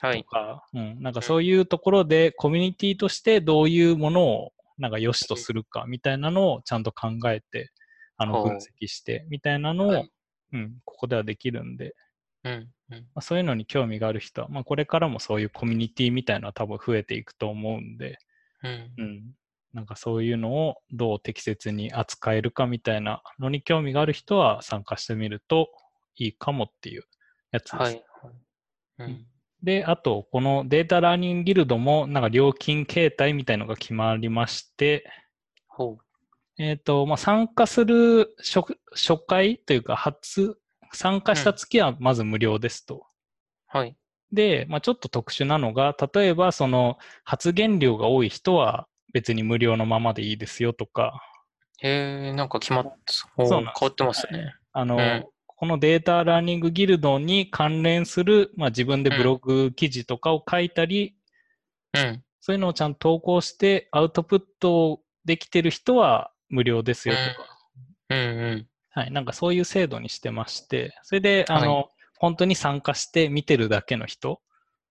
[0.00, 0.22] はい。
[0.22, 1.02] とか、うん。
[1.02, 7.70] なんかそういうところでコミュニティとしてどういうものをなんか良しとするかみたいなのをちゃんと考えて、
[8.16, 10.10] あの、分析してみたいなのを、はい
[10.52, 11.94] うん、ここではできるんで、
[12.44, 12.52] うん。
[12.90, 12.98] うん。
[12.98, 18.18] まあ、そういうのに興味がある人は、まあ、これからもそういうコミュニティみたいなのは多分増えていくと思うんで、
[18.62, 18.92] うん。
[18.96, 19.22] うん、
[19.74, 25.68] なんかそういうのをどう適切に扱えるかみたいなのに興味がある人は参加してみると
[26.16, 27.02] いいかもっていう
[27.52, 27.74] やつです。
[27.74, 28.04] はい。
[28.98, 29.26] うん。
[29.62, 35.04] で、あと、このデータラーニングギルドもなんか料金形態みたいのが決まりまして、
[35.66, 35.98] ほ
[36.58, 40.58] えっ、と、まあ、参加する初初回というか、初、
[40.92, 43.06] 参加した月はまず無料ですと。
[43.74, 43.78] う。
[43.78, 43.96] はい。
[44.32, 51.20] で、まあ、ちょっと特殊なのが、例えばその発言量が多い人は別に無料のままでいいですよとか、
[51.80, 54.54] へえ、なんか決まっ、そう変わってますね。
[54.72, 55.26] あの、うん
[55.60, 61.16] このデータラーニングギルドに関連する、まあ、自分でブログ記事とかを書いたり、
[61.94, 62.22] うん。
[62.40, 67.58] そういうのをちゃんと投稿してアウトプットできてる人は無料ですよとか、
[68.10, 68.18] うん。
[68.18, 68.22] う
[68.54, 68.68] ん。
[68.90, 74.40] はい、なんかそういう制度にしてまして、それで、あの、本当に参加して見てるだけの人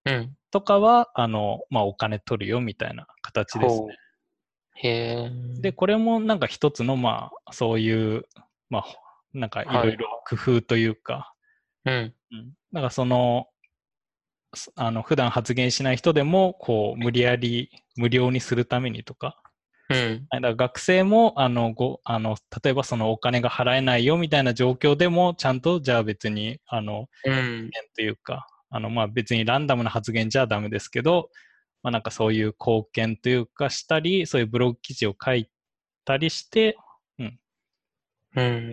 [0.03, 0.35] うん。
[0.51, 3.97] とかは、あの、まあ、お金取るよみたいな形ですね。
[4.83, 5.31] へえ。
[5.59, 8.25] で、これもなんか一つの、まあ、そういう、
[8.69, 8.85] まあ、
[9.33, 11.33] なんかいろいろ工夫というか、
[11.85, 12.13] うん。
[12.31, 12.53] うん。
[12.71, 13.47] なんかその、
[14.53, 19.41] すあの、普段発言しない人でも、こう、無理やり無料にするためにとか、
[19.89, 20.27] うん。
[20.29, 27.69] はいだから学生も、あの、ご、あの、例えばそのお金が払えないよみたいな状況でも、ちゃんと、じゃあ別に、あの、うん。
[27.95, 31.29] というか、あの、まあ別にランダムな発言じゃダメですけど、
[31.87, 35.49] まあなんかそういう貢献というかしたり、そういうブログ記事を書い
[36.03, 36.75] たりして、
[37.17, 37.23] う。
[37.23, 37.29] い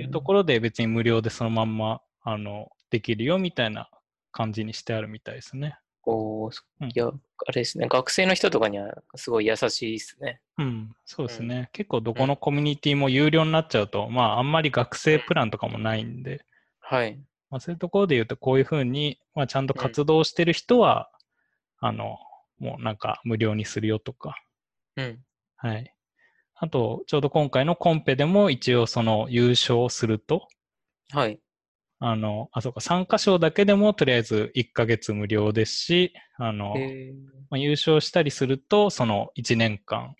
[0.04, 3.88] うんところで別に無料でそのまんま、あの、できるよみたいな
[4.32, 5.78] 感じにしてあるみたいですね。
[6.06, 7.86] おうんいや、あれですね。
[7.88, 10.40] 学生の人とかにはすごい優しいですね。
[10.58, 11.70] うん、そうですね。
[11.72, 16.44] 結構どこのコミュニティも有料になっちゃうと、まああんまり学生プランとかもないんで、
[16.80, 17.16] はい。
[17.48, 21.10] まあ、そういうところで言うと、こういうふうに、まあ、ちゃんと活動してる人は、
[21.78, 22.18] あの、
[22.64, 24.34] もうなんか無料にするよとか、
[24.96, 25.18] うん。
[25.56, 25.94] はい。
[26.54, 30.48] あと、ちょうど今回のコンペでも一応その優勝すると、
[31.10, 31.38] はい。
[31.98, 37.12] あの、あ、そうか、参加賞だけでもとりあえず1ヶ月無料ですし、あの、え
[37.50, 40.14] まあ、優勝したりすると、その1年間、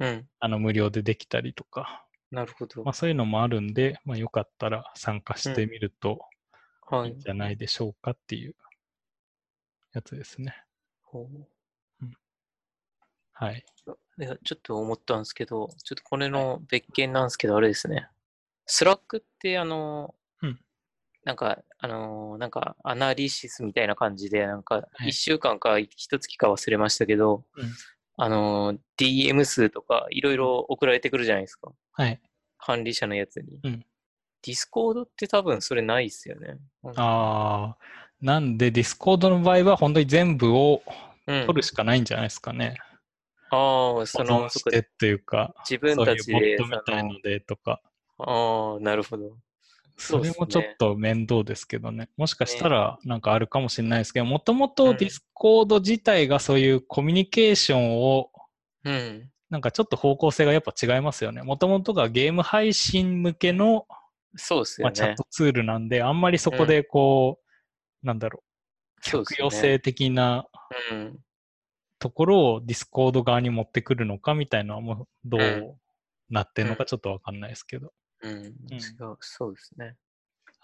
[0.00, 0.28] ー、うん。
[0.40, 2.92] あの、無料でできたりとか、なるほどまあ、。
[2.92, 6.20] そういうのもあるんで、まあ、よかったら参加してみると
[6.82, 7.20] はいいいん。
[7.20, 8.56] じゃないでしょうかっていう
[9.92, 10.54] やつですね。
[11.02, 11.53] ほはい。
[13.40, 13.52] う
[14.22, 18.08] いやちょっと思ったんですけど、ちょっとこれの別件なんですけど、あれですね。
[18.66, 20.60] Slack って、あの、うん
[21.24, 27.64] なんか、あの、なんか、アナリシスみたいな感じで、なんか、はい1週間か1月か忘れましたけど、うん
[28.16, 31.72] あの、DM 数とか、いろいろ送られてくるじゃないですか。
[31.92, 32.20] はい。
[32.58, 33.58] 管理者のやつに。
[33.62, 33.86] うん
[34.46, 36.58] Discord って多分それないっすよね。
[36.96, 37.76] ああ、
[38.20, 40.82] なんで、 Discord の場合は本当に全部を
[41.26, 41.46] うん。
[41.46, 42.76] 取るしかないんじゃないですかね。
[43.54, 47.80] ああ、そ保の、してというか、自分たちそういうで、ボットみたいそのでとか、
[48.18, 49.36] のああ、なるほど。
[49.96, 52.08] それもちょっねと面倒ですけどね。
[52.16, 58.30] もしかしたらなんかあるかもしれないですけど、もともうんと Discord 自体がそういうコミュニケーションを、
[58.84, 59.30] うん。
[59.50, 61.42] なんかちょっと方向性がやっぱ違いますよね。
[61.42, 63.86] もともとがゲーム配信向けの、
[64.34, 65.14] そうっすよねまあチャッ。
[65.14, 67.38] トツールなんで、あんまりそこでこ
[68.02, 68.42] う、なんだろ
[68.98, 70.48] う、そうね極用性的な
[70.90, 71.18] うん。
[72.04, 75.76] ところを Discord 側に持ってくるのかみたいなのはもうどうんう
[76.28, 77.94] なってんのかちょっとわかんないですけど。
[78.20, 78.44] うん。
[78.44, 79.96] 違う、そうですね。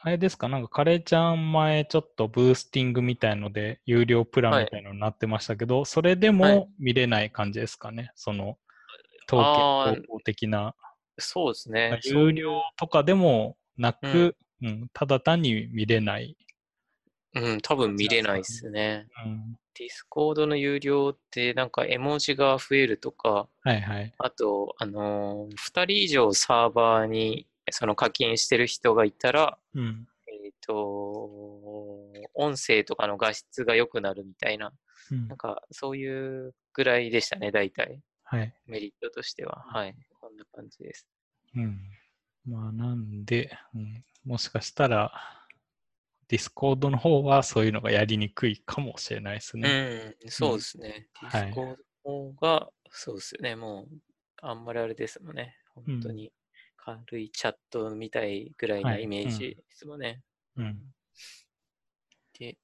[0.03, 0.51] あれですか？
[0.51, 8.11] なんかカレーちゃん前ちょっとブースティングみたいので有料プランみたいのになってましたけど、それではいも見れない感じですかね？
[8.17, 8.59] その
[9.33, 9.43] 統
[9.97, 10.75] 計方法的な。
[11.19, 12.01] そうですね。
[12.05, 16.37] 有料とかでもなく、うんただ単に見れない。
[17.35, 19.07] うん、多分見れないっすね。
[19.25, 24.13] うん、 Discord の有料って、なんか絵文字が増えるとか、はいはい。
[24.19, 30.07] あと、あのー、2人以上サーバーにその課金してる人がいたら、うん。
[30.45, 31.31] えっ、と、
[32.35, 34.71] 音声とかの画質が良くなるみたいな、
[35.11, 38.03] うんなんかそういうぐらいでしたね、大体。
[38.25, 38.55] はい。
[38.67, 39.65] メリットとしては。
[39.67, 39.97] はい。
[40.21, 41.09] こんな感じです。
[41.57, 41.81] うん。
[42.47, 45.40] まあなんで、うん、もしかしたら
[46.31, 50.15] Discord の方はそういうのがやりにくいかもしれないですね。
[50.23, 51.09] うん、そうですね。
[51.15, 53.57] はいディスコードの方が、そうですよね。
[53.57, 54.01] もう、
[54.41, 55.57] あんまりあれですもんね。
[55.75, 56.33] 本当に
[56.77, 60.23] 軽いチャットみたいぐらいなはいイメージですもんね。
[60.57, 60.95] うん。
[62.39, 62.57] で、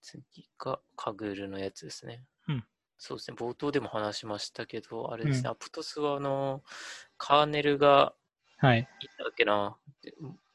[0.00, 2.24] 次がカグールのやつですね。
[2.48, 2.64] うん
[2.96, 3.36] そうですね。
[3.36, 5.48] 冒頭でも話しましたけど、あれですね。
[5.48, 6.62] うんアプトスは、あの、
[7.18, 8.14] カーネルが
[8.58, 8.78] はい。
[8.78, 8.86] いっ
[9.18, 9.76] たっけな。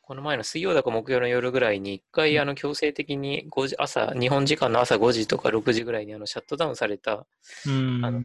[0.10, 7.28] でこの前の水曜だか木曜の夜ぐらいに、一回、あの、強制的に5時、朝、日本時間の朝5時とか6時ぐらいに、あの、シャットダウンされた、
[7.68, 8.04] うん。
[8.04, 8.24] あの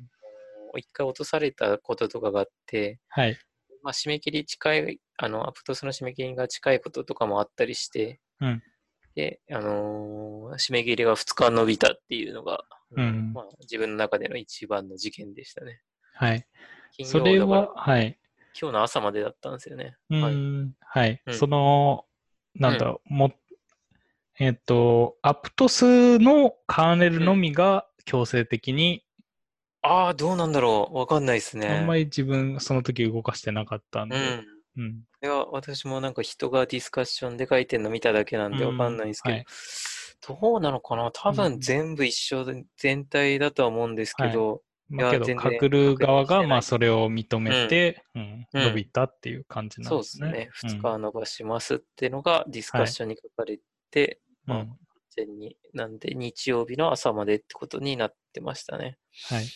[0.77, 3.37] 一回落とされたこととかがあって、はい。
[3.83, 8.63] まあ、締め切り近い、あの、アプトスの締め切りが近いこととかもあったりして、うん
[9.15, 12.65] で、あのー締め切りが2日伸びたっていうのが、
[12.97, 15.83] うんまあ、自分の中での一番の事件でしたね。
[16.15, 16.47] はい。
[16.97, 18.19] 金それは、はい。
[18.61, 19.97] 今日の朝までだったんですよね。
[20.11, 20.35] うはい。
[20.35, 20.73] ん。
[20.81, 21.23] はい。
[21.27, 22.05] うんその、
[22.55, 23.33] なんだろう、も、
[24.39, 29.05] えっ、と、アプトスのカーネルのみが強制的に、
[29.83, 30.97] ああ、どうなんだろう。
[30.97, 31.69] わかんないですね。
[31.69, 34.83] あんまり自分その時動かしてなかったんで、うん。
[34.83, 34.91] うん。
[35.23, 39.47] いや、私もなんか人がディスカッションで書いてるの見ただけなんでわかんないんですけど、うんはい
[40.27, 50.31] どうなのかな多うん分全部一緒で、全体だとは思うんですけど、まあ、けど、かくる側が、まあ、それを認めて、うんうん伸びたっていう感じなそうんですね。
[50.31, 50.73] ですね。
[50.73, 53.59] うん2日伸ばしますってのがディスカッションに書かれ
[53.91, 54.67] て、まあうん。
[54.69, 54.77] 完
[55.17, 58.99] 全に、なんで日曜日の朝までってことになってましたね。
[59.29, 59.47] はい。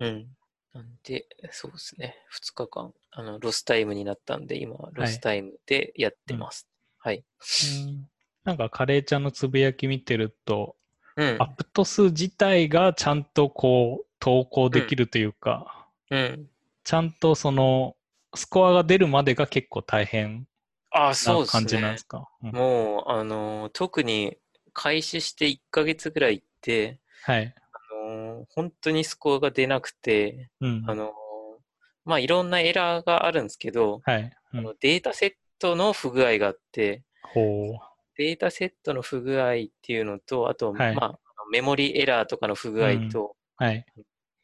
[0.00, 0.26] うん。
[0.72, 2.16] なんで、そうですね。
[2.32, 6.68] 2日間、あの、ロスタイムになったんで、今、ロスタイムでやってます。
[6.98, 7.18] はい。
[7.18, 8.08] うん
[8.42, 10.76] なんか、カレーちゃんのつぶやき見てると、
[11.16, 11.36] うん。
[11.38, 16.50] アプト数自体がちゃんとこう、投稿できるというか、うん。
[16.84, 17.96] ちゃんとその、
[18.34, 20.46] スコアが出るまでが結構大変
[20.90, 22.06] ああ、そうですな感じなんでねす。
[22.06, 22.28] か。
[22.42, 24.36] うんもう、あのー特に
[24.72, 27.54] 開始して1ヶ月ぐらいって、はい。
[27.72, 30.84] あの本当にスコアが出なくて、うん。
[30.86, 31.12] あの、
[32.04, 34.32] まあ、いろんなエラーがあるんですけど、はい。
[34.52, 37.40] うんあのデータセットの不具合があって、ほ
[37.76, 37.78] う。
[38.16, 43.86] データセットの不具合っていうのと、あと、はいまあ、メモリエラーとかの不具合と、はい。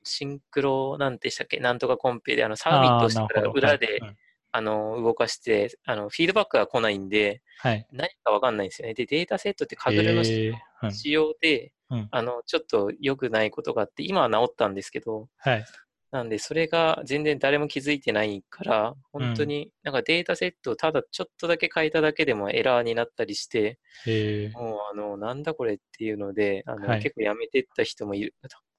[0.06, 1.58] シンクロなんてしたっけ？
[1.60, 4.16] なんとかコンペで、あの、サーミットしたら裏で、はい
[4.52, 7.86] あの、動かして、あの、フィードバックが来ないんで、はい。
[7.92, 8.94] 何かわかんないんですよね。
[8.94, 12.08] で、データセットってカグルの仕様で、うん。
[12.10, 15.64] あの、ちょっと良くないことがあって、今は治ったんですけど、はい。
[16.10, 24.58] なんで、それが全然誰も気づいてないから、本当になんかデータセットをただちょっとだけ変えただけでもエラーになったりして、えー。
[24.58, 27.02] もうあの、なんだこれっていうので、あの、はい。
[27.02, 28.34] 結構やめてった人もいる、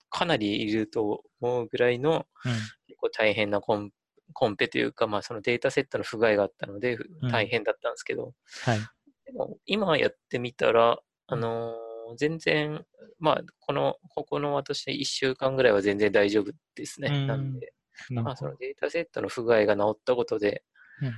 [0.09, 2.51] かなりいると思うぐらいのうん。
[2.87, 3.91] 結構大変なコン
[4.33, 8.79] コンペというか、まあそのデータセットの不具合があったのでうん大変だったんですけど、はい。
[9.25, 12.85] でも今やってみたら、あのー全然、
[13.19, 17.09] まあ、この、ここの私1週間ぐらいは全然大丈夫ですね。
[17.11, 17.73] うんなんで、
[18.11, 18.35] まあ。
[18.35, 20.63] そのデータセットの不具合が治ったことで、
[21.01, 21.13] うん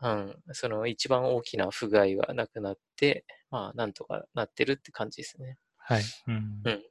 [0.00, 5.56] うん、その一番大きな不具合がなくなって、まあ、なんとかなってるって感じですね。
[5.78, 6.02] はい。
[6.26, 6.82] うんうん。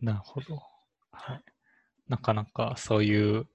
[0.00, 0.60] なるほど。
[1.12, 1.42] はい。
[2.08, 3.46] なかなかそういう、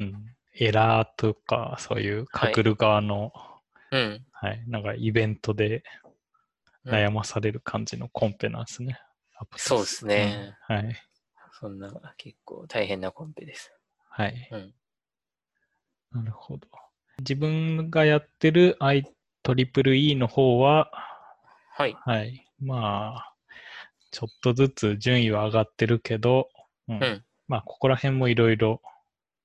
[0.00, 3.32] うん、エラーとか、そういうかくる側の、
[3.90, 4.24] うん。
[4.32, 5.82] はい、なんかイベントで
[6.84, 9.00] うん悩まされる感じのコンペなんですね。
[9.38, 10.54] アプトスそうですね。
[10.68, 11.02] うんはい。
[11.58, 13.72] そんな結構大変なコンペです。
[14.08, 14.48] はい。
[14.52, 14.74] うん。
[16.12, 16.68] なるほど。
[17.18, 20.90] 自分がやってる IEEE の方は、
[21.72, 21.96] はい。
[22.04, 22.46] はい。
[22.60, 23.34] まあ、
[24.10, 26.48] ちょっとずつ順位は上がってるけど、
[26.88, 28.80] うんうんまあ、ここら辺もいろいろ、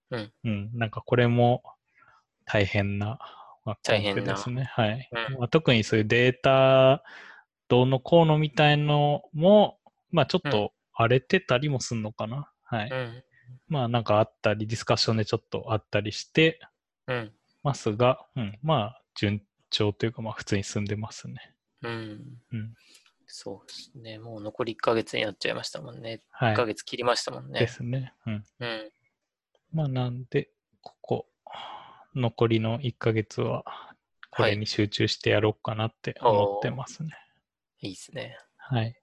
[0.09, 1.63] うんなんかこれも
[2.45, 3.19] 大変な、
[3.63, 4.63] まあ、コン大変なペですね。
[4.63, 5.09] はい。
[5.29, 7.03] うんまあ、特にそういうデータ、
[7.67, 9.77] どうのこうのみたいのも、
[10.11, 12.51] まあ、ちょっうんと荒れてたりもすんのかな。
[12.63, 12.89] はい。
[12.89, 13.23] うん。
[13.67, 16.59] まあ、なんかあったり、ディスカッションでちょっとあったりして
[17.07, 17.31] うん。
[17.63, 21.53] ますが、うん、まあ、順調というか、まあ、普通に進んでますね。
[21.83, 22.39] うん。
[22.51, 22.73] うん。
[23.33, 24.19] そうですね。
[24.19, 26.21] もう残り1ヶ月になっちゃいましたもんね。
[26.41, 26.73] 1ヶはい。
[26.75, 27.59] 月切りましたもんね。
[27.59, 28.13] ですね。
[28.25, 28.43] うん。
[28.59, 28.91] うん。
[29.71, 30.49] まあ、なんで、
[30.81, 31.27] ここ、
[32.15, 33.63] 残りの1ヶ月は、
[34.31, 37.09] これに集中してやろうかなって思ってますね。
[37.79, 38.37] いいですね。
[38.57, 39.01] はい。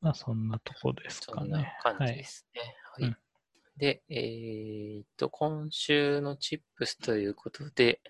[0.00, 1.76] まあ、そんなとこですそんなかね。
[1.82, 2.16] 感じはい。
[2.16, 2.60] ですね。
[2.94, 3.08] はい。
[3.08, 3.16] うん
[3.76, 8.00] で、えーっと、今週のチップスということで、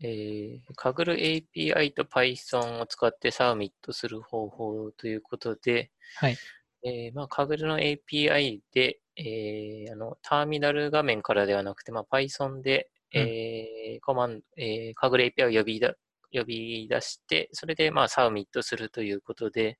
[0.00, 6.36] えー、かぐる API と Python を使ってサーミットする方法ということで、はい。
[6.84, 15.94] えーまあ、かぐるの API で、えーあの、ターミナル画面からではなくて、まあ、Python で、うんえーコマン、えー、かぐる API を呼びだ
[16.32, 19.78] 呼び出して、それで、まあ、サーミットするということで、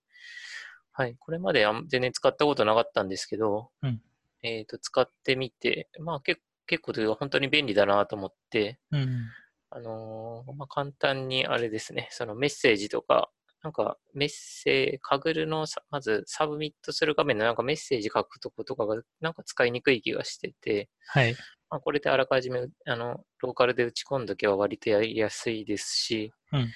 [0.93, 4.01] はい、これまであん全然使ったことなかったんですけど、うん
[4.43, 9.27] えっ、と、使ってみて、まあ、結結構というか本当に便利だなと思って、うん。
[9.71, 13.31] あのーまあ、簡単にあれですね、そのメッセージとか、
[13.63, 21.37] なんかメッセージ、 Kaggle のさまずサブミットする画面のなんかメッセージ書くとことかがなんか使いにくい気がしてて、はい。
[21.71, 26.69] まあ、これであらかじめあのローカルで打ち込んどけば割とやりやすいですし、うん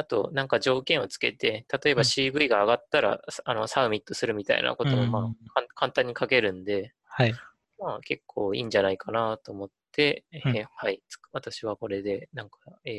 [0.00, 5.36] あとなんか条件をつけて、例えばうん CV が上がったら、あのサブミットするみたいなことも、まあうん
[5.74, 7.34] 簡単に書けるんで、はい。
[7.80, 12.92] まあ、結構いいんじゃないかなと思って、うんえーはい、つ私はこれで、なんか、え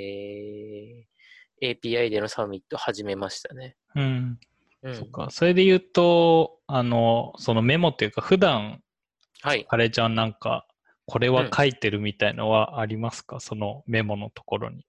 [1.06, 1.20] ー
[1.62, 3.76] API でのサブミット始めましたね。
[3.94, 4.40] うん。
[4.84, 5.28] うんそっか。
[5.30, 8.82] それで言うと、あの、そのメモっていうか、普段、
[9.42, 9.66] はい。
[9.68, 10.66] あれちゃんなんか、
[11.06, 14.86] これは書いてるみたいのはありますか、そのメモのところに。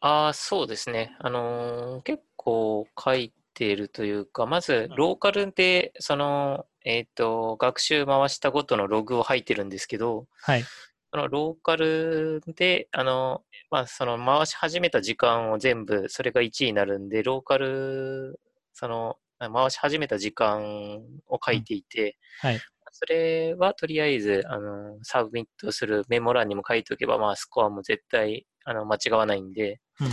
[0.00, 1.16] ああ、そうですね。
[1.20, 10.64] あのー結構書いているというか、まずうん、ローカルで、その、えっ、と、学習回したごとのログを入ってるんですけど、はい。
[11.12, 18.40] そのローカルで、あの、まあ、その回し始めた時間を全部、それが1になるんで、ローカル、
[18.72, 22.60] その、回し始めた時間を書いていて、はい。
[22.92, 30.08] それはとりあえず、あの、サブミットするメモ欄にも書いておけば、まあ、スコアも絶対、あの、間違わないんで、うん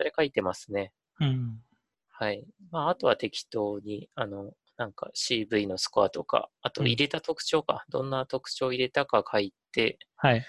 [0.00, 0.94] それ書いてますね。
[1.20, 1.60] うん。
[2.08, 2.42] はい。
[2.70, 10.46] まあ、あとは適当に、あの、なんか CV のスコアとか、あとうん入れた特徴か、どんな特徴を入れたか書いて、はい。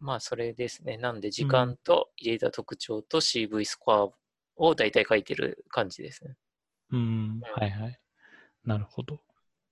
[0.00, 0.96] まあ、それですね。
[0.96, 4.08] なんで、時間と入れた特徴と CV スコア
[4.56, 6.34] を大体書いてる感じですね。
[6.90, 7.40] うん。
[7.42, 8.00] はいはい。
[8.64, 9.20] なるほど。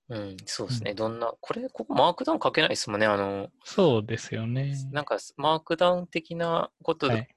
[0.07, 0.93] うん、そうですね。
[0.93, 3.05] どんな、これ、ここマークダウン書けないですもんね。
[3.05, 4.75] あの、そうですよね。
[4.93, 7.27] なんか、マークダウン的なことで、はい。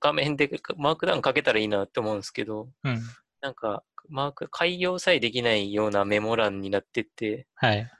[0.00, 3.00] 画面でマークダウン書けたらいいなって思うんですけど、うん。
[3.42, 7.90] なんか、マーク、改行さえできないようなメモ欄になってて、はい。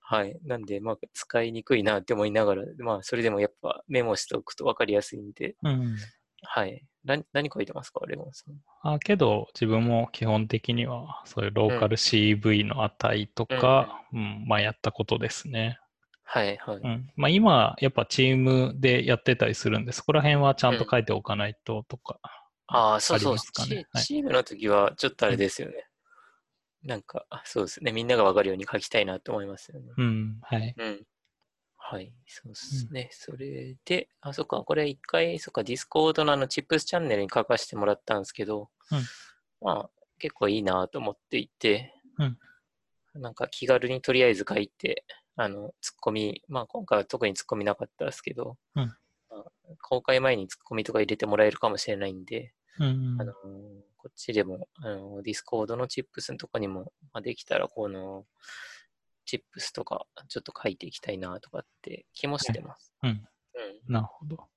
[0.00, 0.36] はい。
[0.44, 5.96] なんで、まあ、使いにくいなって思いながら、まあ、それでもやっぱメモしておくと分かりやすいんで、うん。
[6.42, 6.84] はい。
[7.04, 8.54] 何何書いてますか、レモンさん。
[8.82, 15.78] あけど、自分も基本的には、そういうローカル CV の値とか、うん、まあやったことですね。
[16.24, 16.76] はい、はい。
[16.76, 17.10] うん。
[17.16, 22.20] まあ今、やっぱチームでやってたりするんで、そこら辺はちゃんと書いておかないととか。
[22.72, 25.86] ああ、そうそう、チはいチームの時はちょっとあれですよね。
[26.84, 27.92] なんか、あそうですね。
[27.92, 29.92] みんなが分かるように書きたいなと思いますよね。
[29.96, 30.74] うん、はい。
[30.76, 31.06] うん。
[31.76, 33.08] はい、そうですね。
[33.10, 39.00] それで、あ、そっか、これ一回、そっか、 Discord のあのチップスチャンネルに書かせてもらったんですけど、うん
[39.60, 42.38] まあ、結構いいなと思っていて、うん
[43.12, 45.04] なんか気軽にとりあえず書いて、
[45.34, 49.44] あの、ツッコミ、まあ今回は特にツッコミなかったですけど、うんまあ
[49.82, 53.34] 公開前にツッコミとか入れてもらえるかもしれないんで、うんあのー
[54.02, 58.24] こっちでも、あの Discord のチップスのとこにも、まあ、できたら、この、
[59.26, 62.94] チップスとか、ちょっと書いていきたいなとかって気もしてます。
[63.02, 63.10] うん。
[63.10, 63.12] う
[63.90, 63.92] ん。
[63.92, 64.48] なるほど。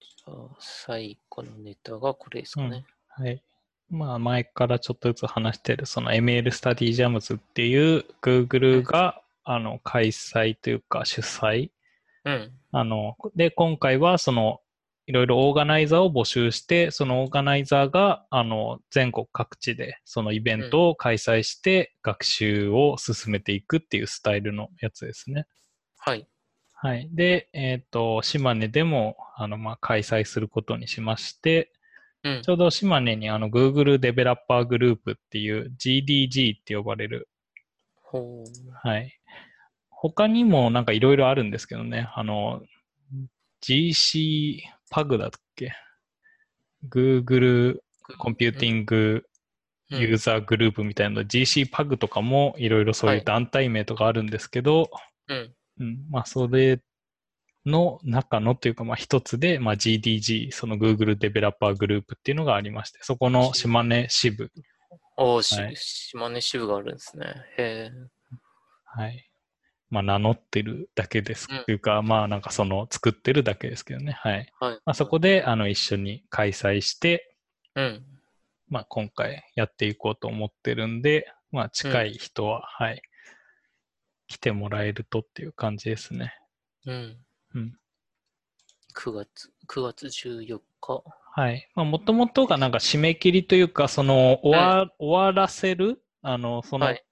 [0.00, 2.84] じゃあ、最後のネタがこれですかね。
[3.08, 3.42] はい。
[3.88, 11.70] まあ、前からちょっとずつ話してる、その ML スタディジャムズっていう Google が、あの、開催というか主催。
[12.26, 12.52] うん。
[12.72, 14.60] あの、で、今回はその、
[15.06, 25.46] いろいろオーガナイザーを募集して、そのオーガナイザーが、あの、全国各地でそのイベントを開催して、学習を進めていくっていうスタイルのやつですね。
[25.98, 26.26] はい。
[26.72, 27.08] はい。
[27.12, 31.70] で、えっ、と、島根でも、あの、まあ、開催することにしまして、
[32.24, 32.50] うんち。
[32.50, 37.28] ょうど島根にあの Google デベロッパーグループっていう GDG って呼ばれる、
[37.96, 38.88] ほう。
[38.88, 39.20] はい。
[39.90, 42.62] 他にもなんかいろいろあるんですけどね、あの、
[43.62, 44.60] GC
[44.94, 45.74] パグだっけ
[46.88, 47.78] ?Google
[48.16, 49.24] コンピューティング
[49.90, 54.88] うんユーザーグループみたいなの、GC パグとかもいろいろそういう団体名とかあるんですけど、
[55.28, 55.54] うん。
[55.80, 56.80] うん、まあそれ
[57.66, 64.52] の中のというかまあ一つで、まあ、GDG、その Google デベロッパーグループっていうのがありまして、そこの島根支部、
[65.16, 67.34] おーし、はい島根支部があるんですね。
[67.58, 67.92] へえ。
[68.84, 69.28] はい。
[69.94, 74.18] まあ名乗ってるだけですうんというか、まあなんかその作ってるだけですけどね。
[74.18, 74.52] はい。
[74.58, 74.74] はい。
[74.84, 77.36] まあそこであの一緒に開催して、
[77.76, 78.04] うん。
[78.68, 83.02] まあ今回やっていこうと思ってるんで、まあ近い人は、はい。
[84.26, 86.34] 来てもらえるとっていう感じですね。
[86.86, 87.16] うん。
[87.54, 87.78] うん。
[88.96, 91.04] 9月、9月14日。
[91.36, 91.70] はい。
[91.76, 97.04] まあ、もともとがなんか締め切りというか、その、終わ、終わらせる、あの、その、はい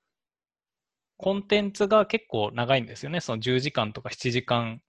[1.22, 3.20] コンテンツが結構長いんですよね。
[3.20, 4.82] その10時間とか7時間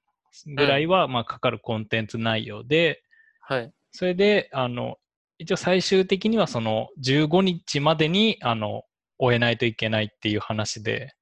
[0.48, 3.04] ぐらいは、まあ、かかるコンテンツ内容で、
[3.40, 3.72] はい。
[3.92, 4.98] それで、あの、
[5.38, 8.82] 一応最終的にはその15日までに、あの、
[9.20, 11.14] 終えないといけないっていう話で、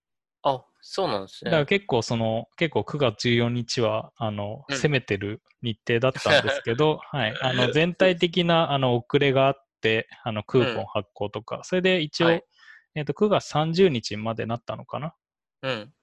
[0.43, 1.51] あ、そうなんですね。
[1.51, 7.37] だから結構その、結構9月14日は、あの、うん攻めてる日程だったんですけど、 はい。
[7.41, 12.43] あの、全体的な、あの、遅れがあって、あの、クーポン発行とか、それで一応、はい
[12.95, 15.13] えっ、と、9月30日までなったのかな？
[15.63, 15.93] うん。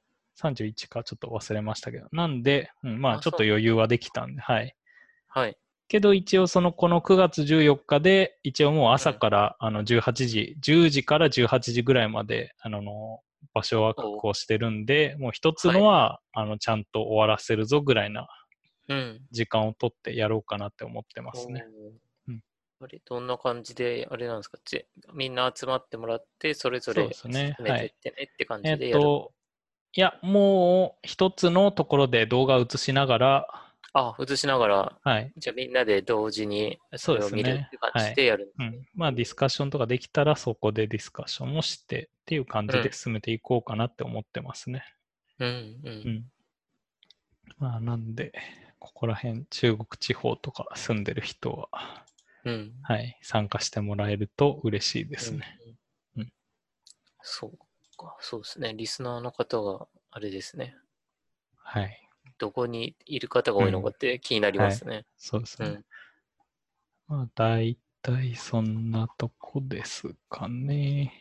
[0.40, 2.06] 31かちょっと忘れましたけど。
[2.12, 4.74] なんで、うん、まああちょっと余裕はできたんで、はい。
[5.28, 5.56] はい。
[5.88, 12.82] けど一応そのこの9月14日で、一応もう朝から、あの18時、10時から18時ぐらいまで、あの、
[13.54, 18.28] 場所は確保してるんで、もう一つのは、あの、ちゃんと終わらせるぞぐらいな
[18.88, 19.20] うん。
[19.30, 21.64] 時間を取ってやろうかなって思ってますね。
[21.66, 22.07] うん
[22.80, 29.00] あれ、どんな感じで、あれなんですかぜみんな集まってもらって、それぞれ進めてってねって感えじでやる。
[29.00, 29.32] っと、
[29.94, 35.32] いや、もう一つのところで動画を映しながら、あ、映しながら、はい。
[35.36, 38.68] じゃあみんなで同時にそれを見るって感じでやるんですね。
[38.68, 38.86] うん。
[38.94, 44.84] まあディスカッションとかできたらそこでディスカッションもしてっていう感じで進めていこうかなって思ってますね。
[45.38, 45.80] うん、う。
[45.84, 46.24] うんん。
[47.58, 48.32] まあなんで、
[48.78, 52.04] ここら辺中国地方とか住んでる人は、
[52.48, 52.72] うん。
[52.82, 55.58] はい、参加してもらえると嬉しいですね。
[55.66, 55.78] うんうん
[57.20, 57.58] そう
[57.98, 58.72] か、そうですね。
[58.74, 60.74] リスナーの方が、あれですね。
[61.56, 62.08] はい。
[62.38, 65.04] どこにいる方が多いのかって気になりますね。
[65.18, 65.68] そうですね。
[65.68, 65.84] うん。
[67.08, 71.12] まあ大体そんなとこですかね。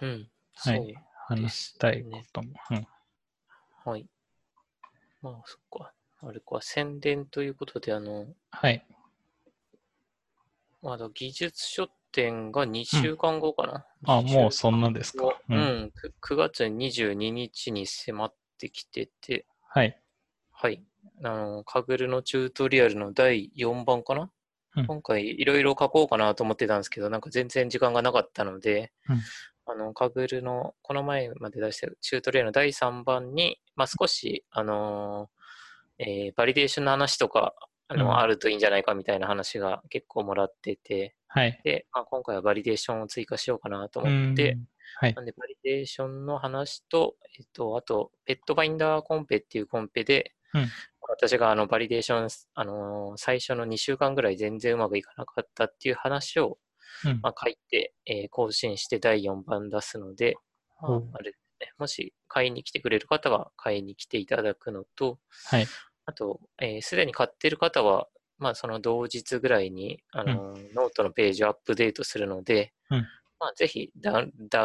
[0.00, 0.30] うん。
[0.54, 0.94] はい。
[1.26, 2.48] 話したいことも。
[2.70, 2.86] うん。
[3.84, 4.06] はい。
[5.22, 5.92] まあ、そっか。
[6.22, 8.86] あれか、宣伝ということで、あの、はい。
[10.82, 13.86] まだ技術書店が2週間後かな。
[14.06, 15.26] あ、もうそんなですか。
[15.48, 15.54] う。
[15.54, 20.00] ん、く 9, 月22日に迫ってきてて、はい。
[20.52, 20.82] はい。
[21.22, 24.30] あの、カグルのチュートリアルの第4番かな、
[24.76, 29.20] うん今回いろいろ書こうかなと思ってたんですけど、なんか全然時間がなかったので、うん
[29.66, 37.54] あの、 Kaggle の、この前まで出したチュートリアルの第3番に、まあ、少し、あのーえーバリデーションの話とか、
[37.90, 38.16] あの、うん。
[38.18, 41.60] あるといいんじゃないかみたいな話が結構もらってて、はい。
[41.64, 44.58] で、まあ、今回はバリデーションを追加しようかなとうん思って、
[45.00, 45.14] はい。
[45.14, 50.68] なんで、バリデーションの話と、えっと、あと、 PetFinder コンペっていうコンペで、うん。
[51.08, 56.58] 私があのバリデーション、あのー最初の2週間ぐらい全然うまくいかなかったっていう話を、
[57.04, 57.20] うん。
[57.22, 60.36] まあ、書いて、えー更新して第4番出すので、
[60.80, 65.18] まああれね、もし買いに来てくれる方は買いに来ていただくのと、
[65.50, 65.66] はい。
[66.10, 68.08] あと、えーすでに買ってる方は、
[68.38, 72.98] まあ、その同日ぐらいに、あのーノートのページをアップデートするので、うん
[73.38, 74.22] まあ、ぜひダウ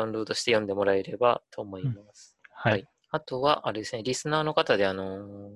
[0.08, 2.38] ンロードして読んでもらえればと思います。
[2.52, 2.72] はい。
[2.74, 5.56] はいあとは、あれですね、リスナーの方で、あのー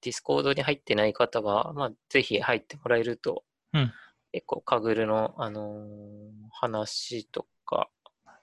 [0.00, 3.92] Discord に入ってない方は、まあ、ぜひ入ってもらえると、うん
[4.32, 7.88] 結構、カグルの、あのー話とか、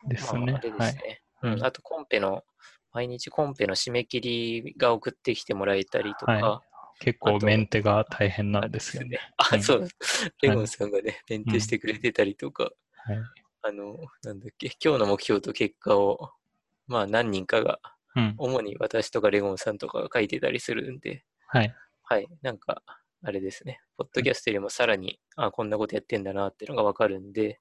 [0.07, 0.51] ですね。
[0.51, 0.91] まあ、あれではい。
[0.91, 2.43] すね、うんうんあと、コンペの、
[2.93, 4.21] 毎日コンペの締め切
[4.63, 6.61] りが送ってきてもらえたりとか、は
[7.01, 9.19] 結構メンテが大変なんですよね。
[9.37, 9.87] あ、うんそう、
[10.43, 13.17] レゴンさんがね、メンテしてくれてたりとか、はい。
[13.63, 16.31] あの、なんだっけ、今日の目標と結果を、
[16.85, 17.79] まあ何人かが、
[18.15, 18.35] うん。
[18.37, 21.73] 主に私とかレゴンさんとかが書いてたりするんで、はい。
[22.03, 22.83] はい、なんか、
[23.23, 27.59] あれですね、ポッドキャストよりもさらに、あ、こんなことやってんだなっていうのがわかるんで、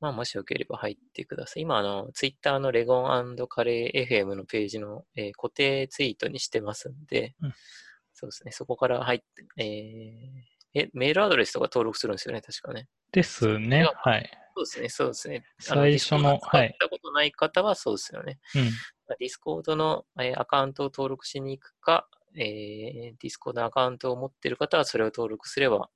[0.00, 1.62] まあ、もしよければ入ってください。
[1.62, 7.54] 今、あの、ツイッターのレゴンカレー FM のページの、えー固定ツイートにしてますんで、うん
[8.18, 12.88] そうですね、そこから入って、えーえ、メールアドレスとか登録するんですよね、確かね。
[13.12, 13.86] ですね。
[13.94, 14.30] はい。
[14.54, 15.44] そうですね、そうですね。
[15.58, 18.38] 最初の Discord 使ったことない方はそうですよね。
[18.54, 18.70] うん。
[19.18, 25.90] Discord の、えーアカウントを登録しに行くか、えー、 Discord のアカウントを持ってる方はそれを登録すれば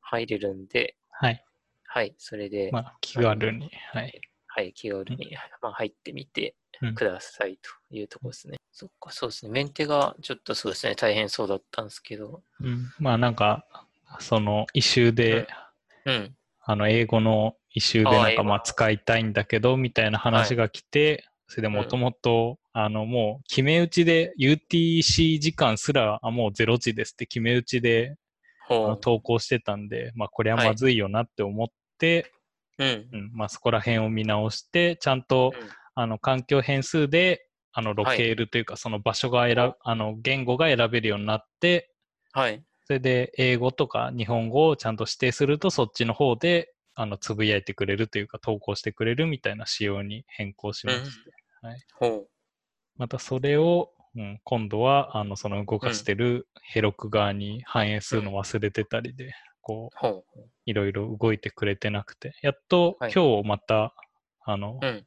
[0.00, 1.44] 入れるんで、はい。
[1.84, 3.70] はい、それで、まあ、気軽に。
[3.92, 4.20] はい。
[4.46, 8.56] はい、気軽に、まあ、入ってみてうんくださいというところですね。
[8.72, 9.52] そっか、そうですね。
[9.52, 12.92] メンテがちょっとそうですね、大変そうだったんですけど、うん。
[12.98, 13.64] まあ、なんか、
[14.20, 15.48] その、イシューで、
[16.04, 28.16] うん、あの、英語のイシューで、なんか、まあ、使いたいんだけど、みたいな話が来て、それでもともと、あの、もう、決め打ちで、UTC 時間すら、あ、もう0時ですって決め打ちで、
[29.00, 31.68] 投稿してたんで、まあ、これはまずいよなって思っ
[31.98, 32.30] て、
[32.78, 41.90] うん、うん、まあ、そこら辺を見直して、ちゃんと、うんあの、環境変数で、あの、ロケールというか、その場所が選ぶ、あの、言語が選べるようになって、
[42.32, 51.30] はい、それで、英語とか日本語をちゃんと指定すると、そっちの方で、あの、つぶやいてくれるというか、投稿してくれるみたいな仕様に変更しまして、
[51.94, 52.28] ほう、
[52.96, 59.32] またそれを、うん、今度は、あの、その動かしてるヘロク側に反映するの忘れてたりで、
[59.62, 63.12] こう、ほう、いろいろ動いてくれてなくて、やっとはい。
[63.12, 63.94] 今日また、
[64.44, 65.06] あの、うん、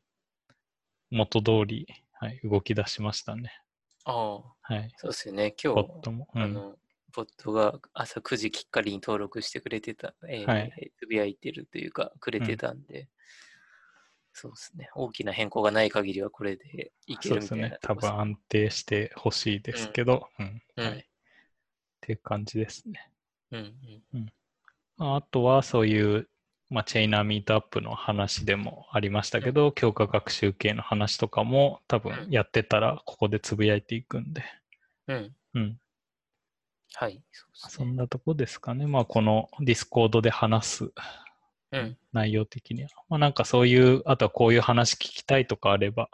[1.12, 3.52] 元通り、はい、動き出しましたね。
[4.06, 4.92] ああ、はい。
[4.98, 5.56] そうですよね。
[5.62, 6.28] 今日ボッ、トも。
[6.36, 6.76] うん、あの、
[7.14, 13.08] ボットが朝9時きっかりに登録してくれてた、えーはいつぶやいてるというか、くれてたんで、
[14.34, 14.90] そうですね。
[14.96, 17.80] 大きな変更がない限りはこれでいけそうでするみたいなね。
[17.82, 20.62] 多分安定してほしいですけど、うん。
[20.78, 20.98] うんはい。
[21.00, 21.02] っ
[22.02, 23.12] ていう感じですね。
[23.52, 23.74] うん
[24.14, 24.34] うん。
[24.98, 26.30] まああとはそういう、
[26.70, 34.44] まあ、 Chainer Meetup の話でもありましたけど、強化学習系の話とかも多分やってたらここでつぶやいていくんで、
[35.08, 35.36] うん。
[35.56, 35.78] うん。
[36.94, 37.22] はい。
[37.32, 37.52] そね。
[37.72, 38.86] そんなとこですかね。
[38.86, 40.92] まあ、この Discord で話す
[41.72, 41.98] うん。
[42.14, 42.90] 内容的には。
[43.10, 46.10] まあ、なんかそういう、あとはこういう話聞きたいとかあれば、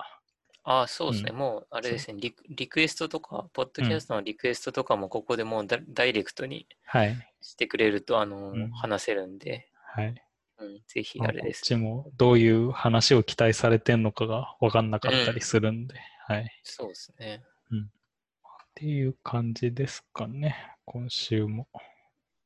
[0.68, 1.30] ああ、そうですね。
[1.32, 2.44] うんもう、あれですねリク。
[2.50, 7.16] リクエストとか、ポッドキャストのリクエストとかもここでもうダダイレクトにはい。
[7.42, 10.16] してくれると、あの、うん話せるんで、はい。
[10.58, 11.62] うん、ぜひまああれです。
[11.62, 15.96] こっちもどういう話を期待されてんのかが分かんなかったりするんで、
[16.28, 16.44] はい。
[16.44, 17.44] っそうですね。
[18.74, 20.76] ていう感じですかね。
[20.86, 21.68] 今週も。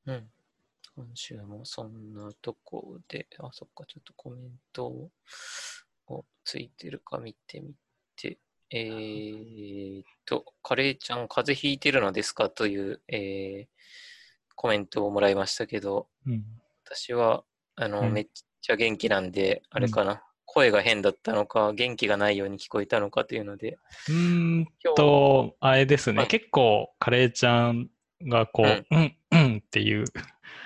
[0.05, 0.29] うん。
[0.95, 5.11] 今週もそんなとこで、あ、そっか、ちょっとコメントを
[6.07, 7.73] をついてるか見てみ
[8.15, 8.37] て、
[8.69, 12.49] えーっと、カレーちゃん、風邪ひいてるのですか？
[12.49, 13.67] という、えー
[14.55, 16.43] コメントをもらいましたけど、うん。
[16.83, 17.45] 私は、
[17.81, 18.27] あの、うんめっ
[18.61, 23.77] ちゃ元気なんで、あれかな、声が変だったのか、元気がないように聞こえたのかというので、
[24.09, 26.19] うーんと、あれですね。
[26.19, 27.89] はい結構、カレーちゃん
[28.23, 30.03] がこう、うん、うんっていう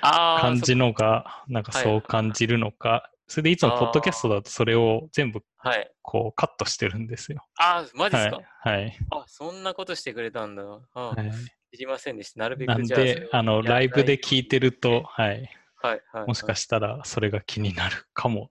[0.01, 5.91] 感じのが、なんかはいそう感じるのか、それでいつもポッドキャストだとそれを全部そはい。
[6.01, 7.45] こうカットしてるんですよ。
[7.57, 8.81] あー、マジですか、はい。
[8.81, 8.97] はい。
[9.11, 10.63] あ、そんなことしてくれたんだ。
[10.93, 11.31] あはい
[11.71, 12.39] 知りませんでした。
[12.41, 15.49] なるべなんくじゃあそれを、であの、ライブで聞いてると、はい。
[15.83, 18.49] はいはい、もしかししたらそれが気になるかも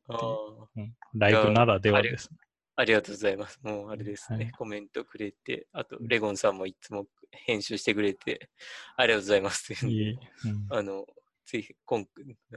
[0.76, 2.36] うんライブならではですね。
[2.76, 3.60] ありがとうございます。
[3.62, 8.48] もうあれですね、はいコメントくれて、あと、レゴンさんもいつも編集してくれて、
[8.96, 10.12] ありがとうございますいういい。
[10.12, 11.04] うんあの、
[11.44, 12.06] つい、今、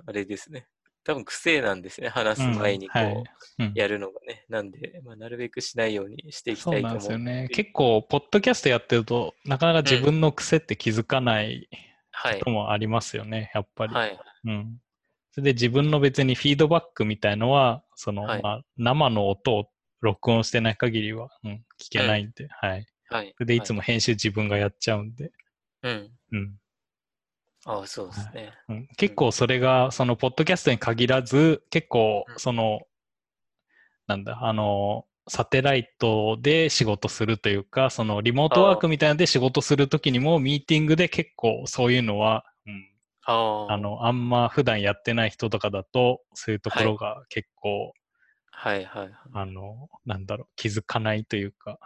[0.06, 0.68] あれですね。
[1.04, 2.08] 多分癖なんですね。
[2.08, 3.24] 話す前にこう、うんはい
[3.60, 4.46] うんやるのがね。
[4.50, 7.00] なんで、まあ、なるべくしないようにしていきたいと思う。
[7.00, 7.48] ですよね。
[7.52, 11.70] 結構、ポッドキャストやってると、なかなか自分の癖って気づかないはい
[12.24, 12.52] こと。
[12.52, 13.94] もありますよね、やっぱり。
[13.94, 14.20] はい。
[14.46, 14.78] うん。
[15.32, 19.70] それで自分の別にフィードバックみたいのは、その、はいまあ、生の音を
[20.02, 21.52] 録音してない限りは、うん、
[21.82, 22.86] 聞けないんで、はい。
[23.10, 23.34] はい。
[23.36, 23.78] それでいつも。
[23.78, 25.32] も編集自分がやっちゃうんで、
[25.84, 26.12] うん。
[26.32, 26.56] うん。
[27.66, 28.54] ああ、そうですね。
[28.70, 32.82] うん、結構それが、その、ポッドキャストに限らず、結構う、んその、
[34.08, 42.92] なんだ、あの、サテライトで仕事するというか、そのリモートワークみたいなので仕事するときにも、ミーティングで結構そういうのは、うん、
[43.26, 43.74] ああ。
[43.74, 47.94] あ、の、あんま普段やってない人とかだと、そういうところが結構、
[48.52, 49.12] はいはいはい。
[49.34, 51.80] あの、なんだろう、気づかないというか、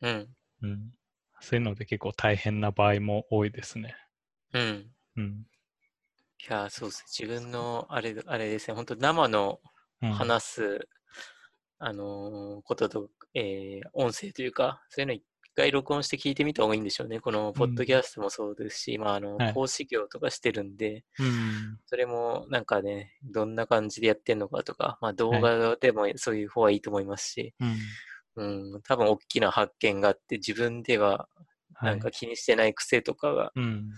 [0.00, 0.28] うん。
[0.62, 0.90] うん。
[1.40, 3.94] そういうので結構大変な場合も多いですね。
[4.54, 4.90] うん。
[5.16, 5.46] うん。
[6.48, 7.04] いや、そうです。
[7.08, 8.74] 自分の、あれ、あれですね。
[8.74, 9.60] 本当生の
[10.02, 10.88] うん、話す、
[11.78, 15.22] あのーことと、えー音声というか、そういうの一
[15.56, 17.18] 回録音して聞いてみた方がいいんでしょうね。
[17.20, 21.78] このポッドキャストもそうですし、まあ、あのはい、講師業とかしてるんで、うん。
[21.86, 27.54] それもなんかね、どんな感じでやってんのかとか、まあ動画でもそういう方がいいと思いますし、
[28.36, 28.74] うん。
[28.74, 31.28] うん、多分大きな発見があって、自分では
[31.74, 33.90] はないんか気にしてない癖とかが、うん。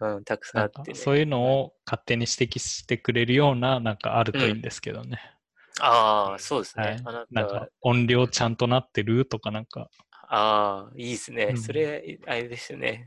[0.00, 0.94] うん、たくさんあってね。
[0.98, 5.20] そういうのを勝手に指摘してくれるような、なんかあるといいんですけどね。
[5.80, 6.84] ああ、そうですね。
[6.84, 9.88] はいあななんか音量ちゃんとなってるとかなんか、
[10.28, 11.46] ああ、いいですね。
[11.50, 13.06] うんそれ、あれですよね。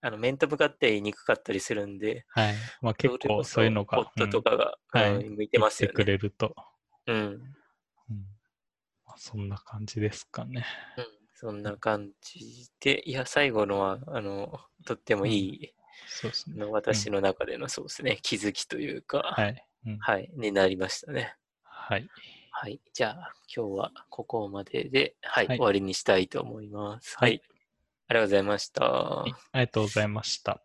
[0.00, 2.54] あの、面と向かって言いにくかったりするんで、はい。
[2.82, 6.12] まあ結構そういうのが、ポットとかが、うんはいうん向いてますよ言ってくね。
[6.12, 6.54] れると、
[7.06, 7.16] うん。
[7.16, 8.16] うん
[9.06, 10.64] まあそんな感じですかね。
[10.96, 11.06] うん。
[11.34, 15.74] そんな感じで、いや、最後のは、あの、とってもいい、
[16.06, 16.64] そうですね。
[16.66, 19.66] 私の中でのそうですね、気づきというか、はい。
[19.86, 21.36] うんはい、になりましたね。
[21.86, 22.08] はい。
[22.50, 22.80] はい。
[22.94, 27.14] じゃあ、今日はここまでで、はい、はい終わりにしたいと思います。
[27.18, 27.42] ははいい。
[28.08, 28.84] ありがとうございました。
[28.84, 30.63] はいありがとうございました。